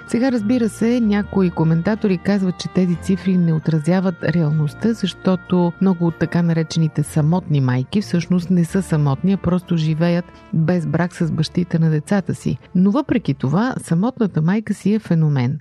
Сега 0.08 0.32
разбира 0.32 0.70
се, 0.70 1.00
някои 1.00 1.50
коментатори 1.50 2.18
казват, 2.18 2.60
че 2.60 2.68
тези 2.68 2.96
цифри 2.96 3.38
не 3.38 3.54
отразяват 3.54 4.24
реалността, 4.24 4.94
защото 4.94 5.74
много 5.82 6.08
от 6.08 6.20
така 6.20 6.42
наречените 6.42 7.04
самотни 7.04 7.62
майки 7.62 8.02
всъщност 8.02 8.50
не 8.50 8.66
са 8.66 8.82
самотни, 8.82 9.34
а 9.34 9.38
просто 9.38 9.78
живеят 9.78 10.26
без 10.54 10.88
брак 10.88 11.16
с 11.16 11.32
бащите 11.32 11.80
на 11.80 11.90
децата 11.90 12.36
си. 12.36 12.58
Но 12.76 12.92
въпреки 12.92 13.34
това, 13.34 13.76
самотната 13.78 14.42
майка 14.42 14.74
си 14.74 14.94
е 14.94 15.00
феномен. 15.00 15.60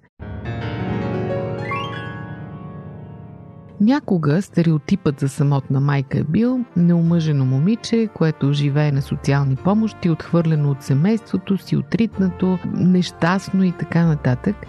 Някога 3.81 4.43
стереотипът 4.43 5.21
за 5.21 5.29
самотна 5.29 5.81
майка 5.81 6.19
е 6.19 6.25
бил 6.25 6.61
неомъжено 6.77 7.45
момиче, 7.45 8.09
което 8.15 8.53
живее 8.53 8.93
на 8.93 9.03
социални 9.03 9.57
помощи, 9.57 10.11
отхвърлено 10.11 10.71
от 10.71 10.83
семейството 10.83 11.59
си, 11.59 11.77
отритнато, 11.77 12.59
нещастно 12.75 13.65
и 13.65 13.73
така 13.73 14.07
нататък– 14.07 14.57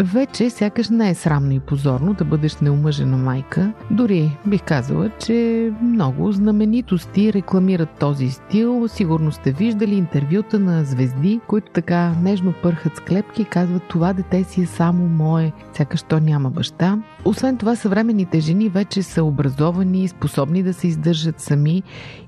вече 0.00 0.50
сякаш 0.50 0.88
не 0.88 1.10
е 1.10 1.14
срамно 1.14 1.52
и 1.52 1.60
позорно 1.60 2.14
да 2.14 2.24
бъдеш 2.24 2.56
неумъжена 2.56 3.16
майка. 3.16 3.72
Дори 3.90 4.38
бих 4.46 4.62
казала, 4.62 5.10
че 5.18 5.70
много 5.82 6.32
знаменитости 6.32 7.32
рекламират 7.32 7.88
този 8.00 8.30
стил. 8.30 8.88
Сигурно 8.88 9.32
сте 9.32 9.52
виждали 9.52 9.94
интервюта 9.94 10.58
на 10.58 10.84
звезди, 10.84 11.40
които 11.46 11.72
така 11.72 12.14
нежно 12.22 12.54
пърхат 12.62 12.96
с 12.96 13.00
клепки 13.00 13.42
и 13.42 13.44
казват 13.44 13.82
това 13.88 14.12
дете 14.12 14.44
си 14.44 14.62
е 14.62 14.66
само 14.66 15.08
мое, 15.08 15.52
сякаш 15.72 16.02
то 16.02 16.20
няма 16.20 16.50
баща. 16.50 16.98
Освен 17.24 17.56
това, 17.56 17.76
съвременните 17.76 18.40
жени 18.40 18.68
вече 18.68 19.02
са 19.02 19.24
образовани, 19.24 20.08
способни 20.08 20.62
да 20.62 20.74
се 20.74 20.88
издържат 20.88 21.40
сами 21.40 21.82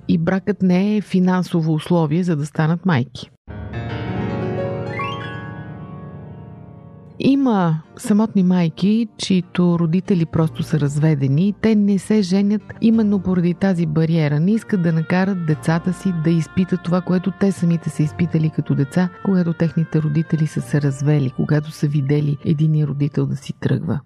и 0.08 0.18
бракът 0.18 0.62
не 0.62 0.96
е 0.96 1.00
финансово 1.00 1.74
условие 1.74 2.22
за 2.22 2.36
да 2.36 2.46
станат 2.46 2.86
майки. 2.86 3.30
Има 7.22 7.82
самотни 7.96 8.42
майки, 8.42 9.08
чието 9.18 9.78
родители 9.78 10.26
просто 10.26 10.62
са 10.62 10.80
разведени 10.80 11.48
и 11.48 11.52
те 11.52 11.74
не 11.74 11.98
се 11.98 12.22
женят 12.22 12.62
именно 12.80 13.20
поради 13.20 13.54
тази 13.54 13.86
бариера. 13.86 14.40
Не 14.40 14.52
искат 14.52 14.82
да 14.82 14.92
накарат 14.92 15.46
децата 15.46 15.92
си 15.92 16.12
да 16.24 16.30
изпитат 16.30 16.80
това, 16.84 17.00
което 17.00 17.32
те 17.40 17.52
самите 17.52 17.90
са 17.90 18.02
изпитали 18.02 18.50
като 18.50 18.74
деца, 18.74 19.08
когато 19.24 19.52
техните 19.52 20.02
родители 20.02 20.46
са 20.46 20.60
се 20.60 20.82
развели, 20.82 21.32
когато 21.36 21.70
са 21.70 21.88
видели 21.88 22.36
единия 22.44 22.86
родител 22.86 23.26
да 23.26 23.36
си 23.36 23.52
тръгва. 23.60 24.00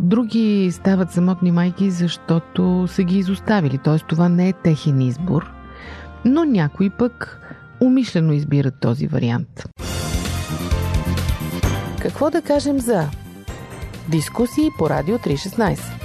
Други 0.00 0.68
стават 0.72 1.10
самотни 1.10 1.50
майки, 1.50 1.90
защото 1.90 2.84
са 2.88 3.02
ги 3.02 3.18
изоставили, 3.18 3.78
т.е. 3.78 3.98
това 3.98 4.28
не 4.28 4.48
е 4.48 4.52
техен 4.52 5.00
избор. 5.00 5.52
Но 6.24 6.44
някои 6.44 6.90
пък 6.90 7.40
умишлено 7.80 8.32
избират 8.32 8.74
този 8.80 9.06
вариант. 9.06 9.68
Какво 12.00 12.30
да 12.30 12.42
кажем 12.42 12.78
за 12.80 13.08
дискусии 14.08 14.68
по 14.78 14.90
Радио 14.90 15.18
316? 15.18 15.98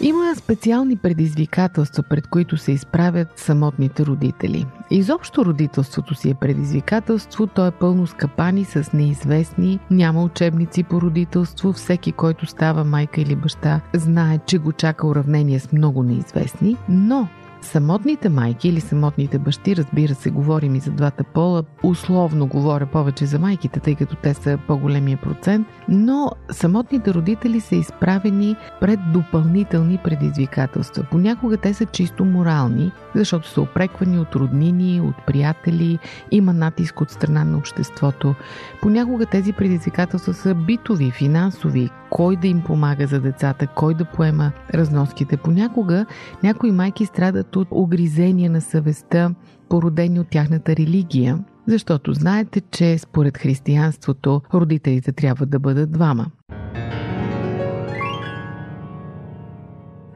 Има 0.00 0.34
специални 0.36 0.96
предизвикателства, 0.96 2.02
пред 2.02 2.26
които 2.26 2.56
се 2.56 2.72
изправят 2.72 3.28
самотните 3.36 4.06
родители. 4.06 4.66
Изобщо 4.90 5.44
родителството 5.44 6.14
си 6.14 6.30
е 6.30 6.34
предизвикателство, 6.34 7.46
то 7.46 7.66
е 7.66 7.70
пълно 7.70 8.06
скъпани 8.06 8.64
с 8.64 8.92
неизвестни, 8.92 9.78
няма 9.90 10.22
учебници 10.22 10.82
по 10.82 11.00
родителство, 11.00 11.72
всеки, 11.72 12.12
който 12.12 12.46
става 12.46 12.84
майка 12.84 13.20
или 13.20 13.36
баща, 13.36 13.80
знае, 13.94 14.38
че 14.46 14.58
го 14.58 14.72
чака 14.72 15.06
уравнение 15.06 15.60
с 15.60 15.72
много 15.72 16.02
неизвестни, 16.02 16.76
но 16.88 17.28
Самотните 17.62 18.28
майки 18.28 18.68
или 18.68 18.80
самотните 18.80 19.38
бащи, 19.38 19.76
разбира 19.76 20.14
се, 20.14 20.30
говорим 20.30 20.74
и 20.74 20.80
за 20.80 20.90
двата 20.90 21.24
пола, 21.24 21.62
условно 21.82 22.46
говоря 22.46 22.86
повече 22.86 23.26
за 23.26 23.38
майките, 23.38 23.80
тъй 23.80 23.94
като 23.94 24.16
те 24.16 24.34
са 24.34 24.58
по-големия 24.66 25.18
процент, 25.22 25.66
но 25.88 26.30
самотните 26.50 27.14
родители 27.14 27.60
са 27.60 27.76
изправени 27.76 28.56
пред 28.80 29.00
допълнителни 29.12 29.98
предизвикателства. 30.04 31.06
Понякога 31.10 31.56
те 31.56 31.74
са 31.74 31.86
чисто 31.86 32.24
морални, 32.24 32.92
защото 33.14 33.48
са 33.48 33.60
опреквани 33.60 34.18
от 34.18 34.34
роднини, 34.34 35.00
от 35.00 35.26
приятели, 35.26 35.98
има 36.30 36.52
натиск 36.52 37.00
от 37.00 37.10
страна 37.10 37.44
на 37.44 37.58
обществото. 37.58 38.34
Понякога 38.82 39.26
тези 39.26 39.52
предизвикателства 39.52 40.34
са 40.34 40.54
битови, 40.54 41.10
финансови, 41.10 41.90
кой 42.10 42.36
да 42.36 42.46
им 42.46 42.62
помага 42.62 43.06
за 43.06 43.20
децата, 43.20 43.66
кой 43.66 43.94
да 43.94 44.04
поема 44.04 44.52
разноските. 44.74 45.36
Понякога 45.36 46.06
някои 46.42 46.72
майки 46.72 47.06
страдат 47.06 47.45
от 47.56 47.68
огризения 47.70 48.50
на 48.50 48.60
съвестта, 48.60 49.34
породени 49.68 50.20
от 50.20 50.28
тяхната 50.28 50.76
религия, 50.76 51.44
защото 51.66 52.12
знаете, 52.12 52.60
че 52.60 52.98
според 52.98 53.38
християнството 53.38 54.42
родителите 54.54 55.12
трябва 55.12 55.46
да 55.46 55.58
бъдат 55.58 55.92
двама. 55.92 56.26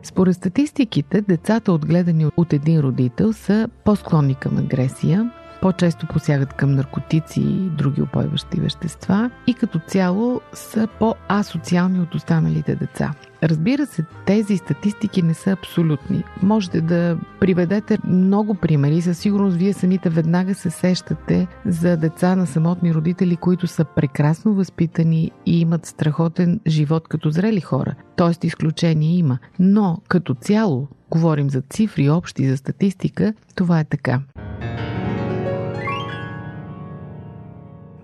Според 0.02 0.36
статистиките, 0.36 1.20
децата 1.20 1.72
отгледани 1.72 2.26
от 2.36 2.52
един 2.52 2.80
родител 2.80 3.32
са 3.32 3.68
по-склонни 3.84 4.34
към 4.34 4.58
агресия, 4.58 5.32
по-често 5.62 6.07
посягат 6.07 6.53
към 6.53 6.75
наркотици 6.75 7.40
и 7.40 7.70
други 7.70 8.03
опойващи 8.03 8.61
вещества 8.61 9.31
и 9.46 9.55
като 9.55 9.79
цяло 9.87 10.40
са 10.53 10.88
по-асоциални 10.99 12.01
от 12.01 12.14
останалите 12.14 12.77
деца. 12.77 13.14
Разбира 13.42 13.87
се, 13.87 14.05
тези 14.27 14.57
статистики 14.57 15.23
не 15.23 15.35
са 15.35 15.51
абсолютни. 15.51 16.25
Можете 16.42 16.81
да 16.81 17.18
приведете 17.40 17.99
много 18.05 18.55
примери. 18.55 19.03
Със 19.03 19.18
сигурност 19.18 19.57
вие 19.57 19.73
самите 19.73 20.11
веднага 20.11 20.55
се 20.55 20.70
сещате 20.70 21.46
за 21.66 21.96
деца 21.96 22.37
на 22.37 22.46
самотни 22.46 22.94
родители, 22.94 23.37
които 23.37 23.66
са 23.66 23.85
прекрасно 23.85 24.55
възпитани 24.55 25.31
и 25.46 25.61
имат 25.61 25.87
страхотен 25.87 26.61
живот 26.66 27.09
като 27.09 27.31
зрели 27.31 27.61
хора. 27.61 27.94
Тоест 28.16 28.44
изключение 28.44 29.16
има. 29.16 29.38
Но 29.59 29.99
като 30.09 30.35
цяло, 30.35 30.88
говорим 31.11 31.51
за 31.51 31.61
цифри 31.61 32.11
общи, 32.11 32.49
за 32.49 32.57
статистика, 32.57 33.35
това 33.55 33.81
е 33.81 33.85
така. 33.85 34.20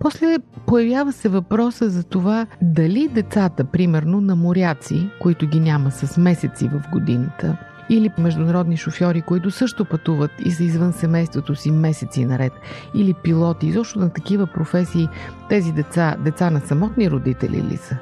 После 0.06 0.38
появява 0.66 1.12
се 1.12 1.28
въпроса 1.28 1.90
за 1.90 2.04
това 2.04 2.46
дали 2.62 3.08
децата, 3.08 3.64
примерно 3.64 4.20
на 4.20 4.36
моряци, 4.36 5.10
които 5.20 5.46
ги 5.46 5.60
няма 5.60 5.90
с 5.90 6.16
месеци 6.16 6.68
в 6.68 6.82
годината, 6.92 7.56
или 7.90 8.10
международни 8.18 8.76
шофьори, 8.76 9.22
които 9.22 9.50
също 9.50 9.84
пътуват 9.84 10.30
и 10.44 10.50
са 10.50 10.64
извън 10.64 10.92
семейството 10.92 11.54
си 11.54 11.70
месеци 11.70 12.24
наред, 12.24 12.52
или 12.94 13.14
пилоти, 13.14 13.66
изобщо 13.66 13.98
на 13.98 14.10
такива 14.10 14.46
професии, 14.46 15.08
тези 15.48 15.72
деца, 15.72 16.16
деца 16.24 16.50
на 16.50 16.60
самотни 16.60 17.10
родители 17.10 17.62
ли 17.62 17.76
са? 17.76 17.96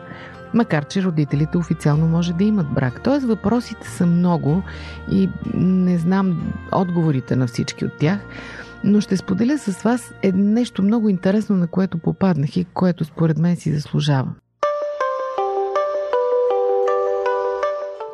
Макар, 0.55 0.85
че 0.85 1.03
родителите 1.03 1.59
официално 1.59 2.07
може 2.07 2.33
да 2.33 2.45
имат 2.45 2.75
брак. 2.75 3.01
Тоест 3.03 3.27
въпросите 3.27 3.89
са 3.89 4.07
много 4.07 4.63
и 5.11 5.29
не 5.55 5.99
знам 5.99 6.53
отговорите 6.73 7.37
на 7.37 7.47
всички 7.47 7.85
от 7.85 7.93
тях 7.99 8.19
но 8.85 9.01
ще 9.01 9.17
споделя 9.17 9.59
с 9.59 9.83
вас 9.83 10.13
е 10.23 10.33
нещо 10.33 10.83
много 10.83 11.09
интересно, 11.09 11.57
на 11.57 11.67
което 11.67 11.99
попаднах 11.99 12.57
и 12.57 12.65
което 12.65 13.05
според 13.05 13.39
мен 13.39 13.57
си 13.57 13.75
заслужава. 13.75 14.29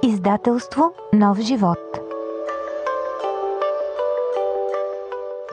Издателство 0.02 0.92
Нов 1.12 1.40
живот 1.40 1.78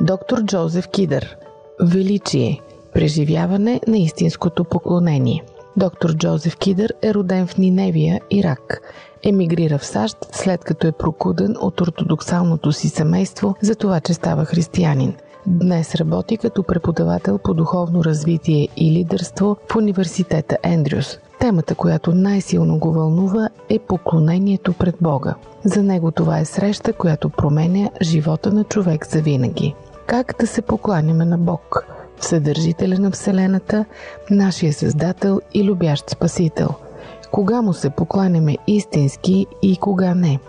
Доктор 0.01 0.43
Джозеф 0.43 0.87
Кидър. 0.87 1.37
Величие. 1.81 2.61
Преживяване 2.93 3.81
на 3.87 3.97
истинското 3.97 4.63
поклонение 4.63 5.43
Доктор 5.77 6.13
Джозеф 6.15 6.57
Кидър 6.57 6.93
е 7.01 7.13
роден 7.13 7.47
в 7.47 7.57
Ниневия, 7.57 8.21
Ирак. 8.29 8.81
Емигрира 9.23 9.77
в 9.77 9.85
САЩ, 9.85 10.17
след 10.31 10.63
като 10.63 10.87
е 10.87 10.91
прокуден 10.91 11.55
от 11.61 11.81
ортодоксалното 11.81 12.71
си 12.71 12.89
семейство 12.89 13.55
за 13.61 13.75
това, 13.75 13.99
че 13.99 14.13
става 14.13 14.45
християнин. 14.45 15.15
Днес 15.45 15.95
работи 15.95 16.37
като 16.37 16.63
преподавател 16.63 17.37
по 17.37 17.53
духовно 17.53 18.03
развитие 18.03 18.67
и 18.77 18.91
лидерство 18.91 19.57
в 19.71 19.75
университета 19.75 20.57
Ендрюс. 20.63 21.19
Темата, 21.39 21.75
която 21.75 22.15
най-силно 22.15 22.79
го 22.79 22.91
вълнува 22.91 23.49
е 23.69 23.79
поклонението 23.79 24.73
пред 24.73 24.95
Бога. 25.01 25.35
За 25.63 25.83
него 25.83 26.11
това 26.11 26.39
е 26.39 26.45
среща, 26.45 26.93
която 26.93 27.29
променя 27.29 27.89
живота 28.01 28.53
на 28.53 28.63
човек 28.63 29.07
за 29.07 29.21
винаги. 29.21 29.75
Как 30.05 30.35
да 30.39 30.47
се 30.47 30.61
покланяме 30.61 31.25
на 31.25 31.37
Бог? 31.37 31.85
Вседържителя 32.19 32.99
на 32.99 33.11
Вселената, 33.11 33.85
нашия 34.31 34.73
Създател 34.73 35.41
и 35.53 35.63
любящ 35.63 36.09
Спасител– 36.09 36.69
кога 37.31 37.61
му 37.61 37.73
се 37.73 37.89
покланяме 37.89 38.57
истински 38.67 39.45
и 39.61 39.77
кога 39.77 40.15
не? 40.15 40.39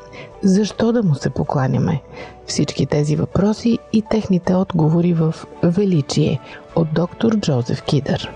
Защо 0.43 0.93
да 0.93 1.03
му 1.03 1.15
се 1.15 1.31
покланяме? 1.31 2.03
Всички 2.47 2.87
тези 2.87 3.17
въпроси 3.17 3.79
и 3.93 4.03
техните 4.11 4.55
отговори 4.55 5.13
в 5.13 5.35
Величие 5.63 6.41
от 6.77 6.89
доктор 6.95 7.37
Джозеф 7.37 7.83
Кидър. 7.83 8.33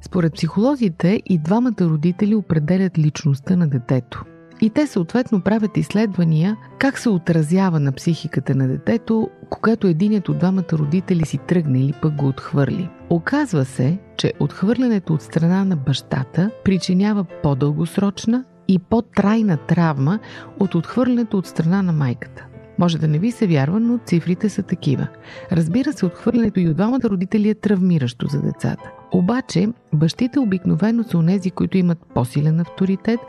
Според 0.00 0.34
психолозите 0.34 1.22
и 1.26 1.38
двамата 1.38 1.80
родители 1.80 2.34
определят 2.34 2.98
личността 2.98 3.56
на 3.56 3.68
детето– 3.68 4.24
и 4.60 4.70
те 4.70 4.86
съответно 4.86 5.40
правят 5.40 5.76
изследвания 5.76 6.56
как 6.78 6.98
се 6.98 7.08
отразява 7.08 7.80
на 7.80 7.92
психиката 7.92 8.54
на 8.54 8.68
детето, 8.68 9.30
когато 9.50 9.86
единият 9.86 10.28
от 10.28 10.38
двамата 10.38 10.72
родители 10.72 11.26
си 11.26 11.38
тръгне 11.38 11.80
или 11.80 11.94
пък 12.02 12.14
го 12.14 12.28
отхвърли. 12.28 12.88
Оказва 13.10 13.64
се, 13.64 13.98
че 14.16 14.32
отхвърлянето 14.40 15.14
от 15.14 15.22
страна 15.22 15.64
на 15.64 15.76
бащата 15.76 16.50
причинява 16.64 17.24
по-дългосрочна 17.42 18.44
и 18.68 18.78
по-трайна 18.78 19.56
травма 19.56 20.18
от 20.60 20.74
отхвърлянето 20.74 21.38
от 21.38 21.46
страна 21.46 21.82
на 21.82 21.92
майката. 21.92 22.46
Може 22.78 22.98
да 22.98 23.08
не 23.08 23.18
ви 23.18 23.30
се 23.30 23.46
вярва, 23.46 23.80
но 23.80 23.98
цифрите 24.06 24.48
са 24.48 24.62
такива. 24.62 25.06
Разбира 25.52 25.92
се, 25.92 26.06
отхвърлянето 26.06 26.60
и 26.60 26.68
от 26.68 26.76
двамата 26.76 27.00
родители 27.04 27.48
е 27.48 27.54
травмиращо 27.54 28.26
за 28.26 28.42
децата. 28.42 28.90
Обаче, 29.12 29.68
бащите 29.94 30.38
обикновено 30.38 31.04
са 31.04 31.18
онези, 31.18 31.50
които 31.50 31.78
имат 31.78 31.98
по-силен 32.14 32.60
авторитет, 32.60 33.20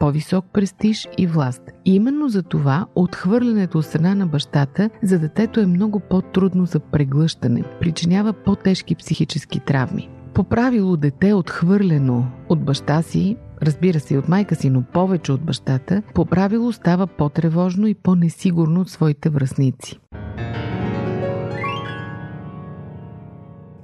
по-висок 0.00 0.44
престиж 0.52 1.08
и 1.18 1.26
власт. 1.26 1.62
И 1.84 1.94
именно 1.94 2.28
за 2.28 2.42
това 2.42 2.86
отхвърлянето 2.94 3.78
от 3.78 3.84
страна 3.84 4.14
на 4.14 4.26
бащата 4.26 4.90
за 5.02 5.18
детето 5.18 5.60
е 5.60 5.66
много 5.66 6.00
по-трудно 6.00 6.66
за 6.66 6.80
преглъщане, 6.80 7.64
причинява 7.80 8.32
по-тежки 8.32 8.94
психически 8.94 9.60
травми. 9.60 10.08
По 10.34 10.44
правило 10.44 10.96
дете 10.96 11.34
отхвърлено 11.34 12.26
от 12.48 12.64
баща 12.64 13.02
си 13.02 13.36
разбира 13.62 14.00
се 14.00 14.14
и 14.14 14.18
от 14.18 14.28
майка 14.28 14.54
си, 14.54 14.70
но 14.70 14.82
повече 14.82 15.32
от 15.32 15.40
бащата, 15.40 16.02
по 16.14 16.24
правило 16.24 16.72
става 16.72 17.06
по-тревожно 17.06 17.86
и 17.86 17.94
по-несигурно 17.94 18.80
от 18.80 18.90
своите 18.90 19.28
връзници. 19.28 20.00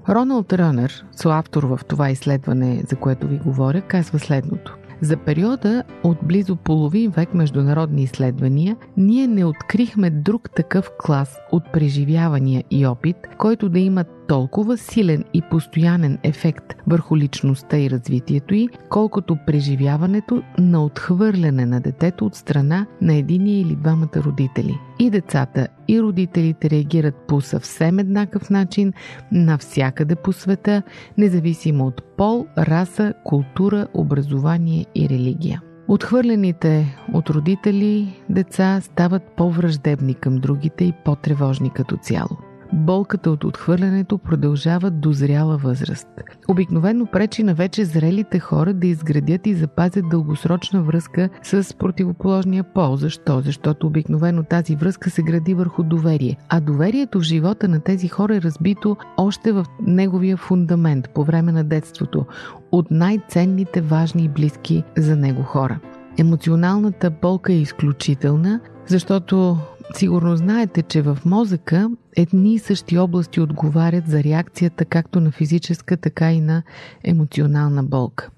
Роналд 0.08 0.52
Рънер, 0.52 1.04
соавтор 1.16 1.62
в 1.62 1.80
това 1.88 2.10
изследване, 2.10 2.82
за 2.88 2.96
което 2.96 3.28
ви 3.28 3.38
говоря, 3.38 3.80
казва 3.80 4.18
следното. 4.18 4.76
За 5.00 5.16
периода 5.16 5.82
от 6.02 6.18
близо 6.22 6.56
половин 6.56 7.10
век 7.10 7.34
международни 7.34 8.02
изследвания, 8.02 8.76
ние 8.96 9.26
не 9.26 9.44
открихме 9.44 10.10
друг 10.10 10.50
такъв 10.56 10.90
клас 10.98 11.36
от 11.52 11.72
преживявания 11.72 12.64
и 12.70 12.86
опит, 12.86 13.16
който 13.38 13.68
да 13.68 13.78
има 13.78 14.04
толкова 14.28 14.76
силен 14.76 15.24
и 15.34 15.42
постоянен 15.50 16.18
ефект 16.22 16.74
върху 16.86 17.16
личността 17.16 17.78
и 17.78 17.90
развитието 17.90 18.54
й, 18.54 18.68
колкото 18.88 19.38
преживяването 19.46 20.42
на 20.58 20.84
отхвърляне 20.84 21.66
на 21.66 21.80
детето 21.80 22.26
от 22.26 22.34
страна 22.34 22.86
на 23.02 23.14
единия 23.14 23.60
или 23.60 23.76
двамата 23.76 24.16
родители. 24.16 24.78
И 24.98 25.10
децата, 25.10 25.68
и 25.88 26.02
родителите 26.02 26.70
реагират 26.70 27.14
по 27.28 27.40
съвсем 27.40 27.98
еднакъв 27.98 28.50
начин 28.50 28.92
навсякъде 29.32 30.16
по 30.16 30.32
света, 30.32 30.82
независимо 31.18 31.86
от 31.86 32.02
пол, 32.16 32.46
раса, 32.58 33.14
култура, 33.24 33.88
образование 33.94 34.86
и 34.94 35.08
религия. 35.08 35.62
Отхвърлените 35.88 36.98
от 37.14 37.30
родители 37.30 38.22
деца 38.30 38.80
стават 38.80 39.22
по-враждебни 39.36 40.14
към 40.14 40.36
другите 40.36 40.84
и 40.84 40.92
по-тревожни 41.04 41.70
като 41.70 41.96
цяло 41.96 42.47
болката 42.72 43.30
от 43.30 43.44
отхвърлянето 43.44 44.18
продължава 44.18 44.90
до 44.90 45.12
зряла 45.12 45.56
възраст. 45.56 46.08
Обикновено 46.48 47.06
пречи 47.06 47.42
на 47.42 47.54
вече 47.54 47.84
зрелите 47.84 48.38
хора 48.38 48.74
да 48.74 48.86
изградят 48.86 49.46
и 49.46 49.54
запазят 49.54 50.08
дългосрочна 50.08 50.82
връзка 50.82 51.28
с 51.42 51.76
противоположния 51.78 52.64
пол. 52.64 52.96
Защо? 52.96 53.40
Защото 53.40 53.86
обикновено 53.86 54.42
тази 54.42 54.76
връзка 54.76 55.10
се 55.10 55.22
гради 55.22 55.54
върху 55.54 55.82
доверие. 55.82 56.36
А 56.48 56.60
доверието 56.60 57.18
в 57.18 57.22
живота 57.22 57.68
на 57.68 57.80
тези 57.80 58.08
хора 58.08 58.36
е 58.36 58.42
разбито 58.42 58.96
още 59.16 59.52
в 59.52 59.66
неговия 59.82 60.36
фундамент 60.36 61.10
по 61.14 61.24
време 61.24 61.52
на 61.52 61.64
детството 61.64 62.26
от 62.72 62.90
най-ценните, 62.90 63.80
важни 63.80 64.24
и 64.24 64.28
близки 64.28 64.84
за 64.96 65.16
него 65.16 65.42
хора. 65.42 65.78
Емоционалната 66.18 67.10
болка 67.10 67.52
е 67.52 67.56
изключителна, 67.56 68.60
защото 68.86 69.58
Сигурно 69.94 70.36
знаете, 70.36 70.82
че 70.82 71.02
в 71.02 71.18
мозъка 71.24 71.90
едни 72.16 72.54
и 72.54 72.58
същи 72.58 72.98
области 72.98 73.40
отговарят 73.40 74.06
за 74.06 74.22
реакцията 74.22 74.84
както 74.84 75.20
на 75.20 75.30
физическа, 75.30 75.96
така 75.96 76.32
и 76.32 76.40
на 76.40 76.62
емоционална 77.04 77.82
болка. 77.82 78.30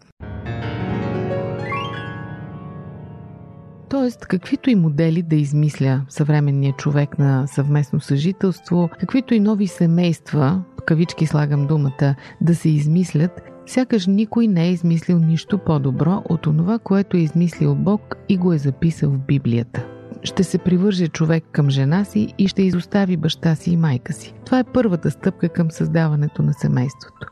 Тоест, 3.90 4.26
каквито 4.26 4.70
и 4.70 4.74
модели 4.74 5.22
да 5.22 5.36
измисля 5.36 6.02
съвременният 6.08 6.76
човек 6.76 7.18
на 7.18 7.46
съвместно 7.46 8.00
съжителство, 8.00 8.90
каквито 9.00 9.34
и 9.34 9.40
нови 9.40 9.66
семейства, 9.66 10.62
в 10.80 10.84
кавички 10.84 11.26
слагам 11.26 11.66
думата, 11.66 12.14
да 12.40 12.54
се 12.54 12.68
измислят, 12.68 13.42
сякаш 13.66 14.06
никой 14.06 14.46
не 14.46 14.64
е 14.64 14.70
измислил 14.70 15.18
нищо 15.18 15.58
по-добро 15.58 16.22
от 16.28 16.46
онова, 16.46 16.78
което 16.78 17.16
е 17.16 17.20
измислил 17.20 17.74
Бог 17.74 18.16
и 18.28 18.36
го 18.36 18.52
е 18.52 18.58
записал 18.58 19.10
в 19.10 19.18
Библията 19.18 19.86
ще 20.22 20.44
се 20.44 20.58
привърже 20.58 21.08
човек 21.08 21.44
към 21.52 21.70
жена 21.70 22.04
си 22.04 22.34
и 22.38 22.48
ще 22.48 22.62
изостави 22.62 23.16
баща 23.16 23.54
си 23.54 23.70
и 23.70 23.76
майка 23.76 24.12
си. 24.12 24.34
Това 24.44 24.58
е 24.58 24.64
първата 24.64 25.10
стъпка 25.10 25.48
към 25.48 25.70
създаването 25.70 26.42
на 26.42 26.52
семейството. 26.54 27.26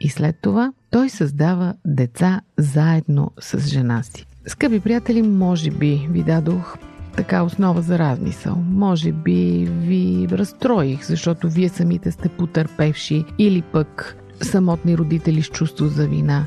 И 0.00 0.08
след 0.08 0.36
това 0.42 0.72
той 0.90 1.08
създава 1.08 1.74
деца 1.84 2.40
заедно 2.58 3.30
с 3.40 3.58
жена 3.68 4.02
си. 4.02 4.26
Скъпи 4.46 4.80
приятели, 4.80 5.22
може 5.22 5.70
би 5.70 6.08
ви 6.10 6.22
дадох 6.22 6.76
така 7.16 7.42
основа 7.42 7.82
за 7.82 7.98
размисъл. 7.98 8.56
Може 8.70 9.12
би 9.12 9.68
ви 9.70 10.26
разстроих, 10.30 11.04
защото 11.04 11.48
вие 11.48 11.68
самите 11.68 12.10
сте 12.10 12.28
потърпевши 12.28 13.24
или 13.38 13.62
пък 13.62 14.16
самотни 14.42 14.98
родители 14.98 15.42
с 15.42 15.46
чувство 15.46 15.86
за 15.86 16.06
вина. 16.06 16.46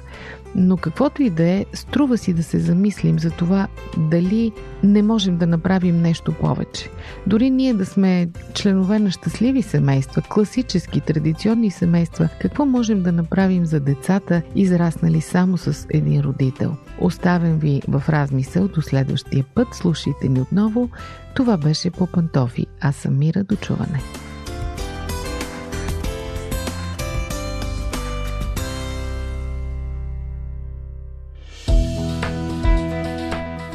Но 0.55 0.77
каквото 0.77 1.23
и 1.23 1.29
да 1.29 1.43
е, 1.43 1.65
струва 1.73 2.17
си 2.17 2.33
да 2.33 2.43
се 2.43 2.59
замислим 2.59 3.19
за 3.19 3.31
това 3.31 3.67
дали 3.97 4.51
не 4.83 5.01
можем 5.01 5.37
да 5.37 5.47
направим 5.47 6.01
нещо 6.01 6.33
повече. 6.33 6.89
Дори 7.27 7.49
ние 7.49 7.73
да 7.73 7.85
сме 7.85 8.29
членове 8.53 8.99
на 8.99 9.11
щастливи 9.11 9.61
семейства, 9.61 10.21
класически, 10.21 11.01
традиционни 11.01 11.71
семейства, 11.71 12.29
какво 12.41 12.65
можем 12.65 13.03
да 13.03 13.11
направим 13.11 13.65
за 13.65 13.79
децата, 13.79 14.41
израснали 14.55 15.21
само 15.21 15.57
с 15.57 15.87
един 15.89 16.21
родител? 16.21 16.75
Оставям 16.99 17.59
ви 17.59 17.81
в 17.87 18.03
размисъл 18.09 18.67
до 18.67 18.81
следващия 18.81 19.45
път. 19.55 19.67
Слушайте 19.73 20.27
ни 20.27 20.41
отново. 20.41 20.89
Това 21.35 21.57
беше 21.57 21.91
по 21.91 22.07
пантофи. 22.07 22.65
Аз 22.81 22.95
съм 22.95 23.17
Мира. 23.17 23.43
Дочуване. 23.43 24.01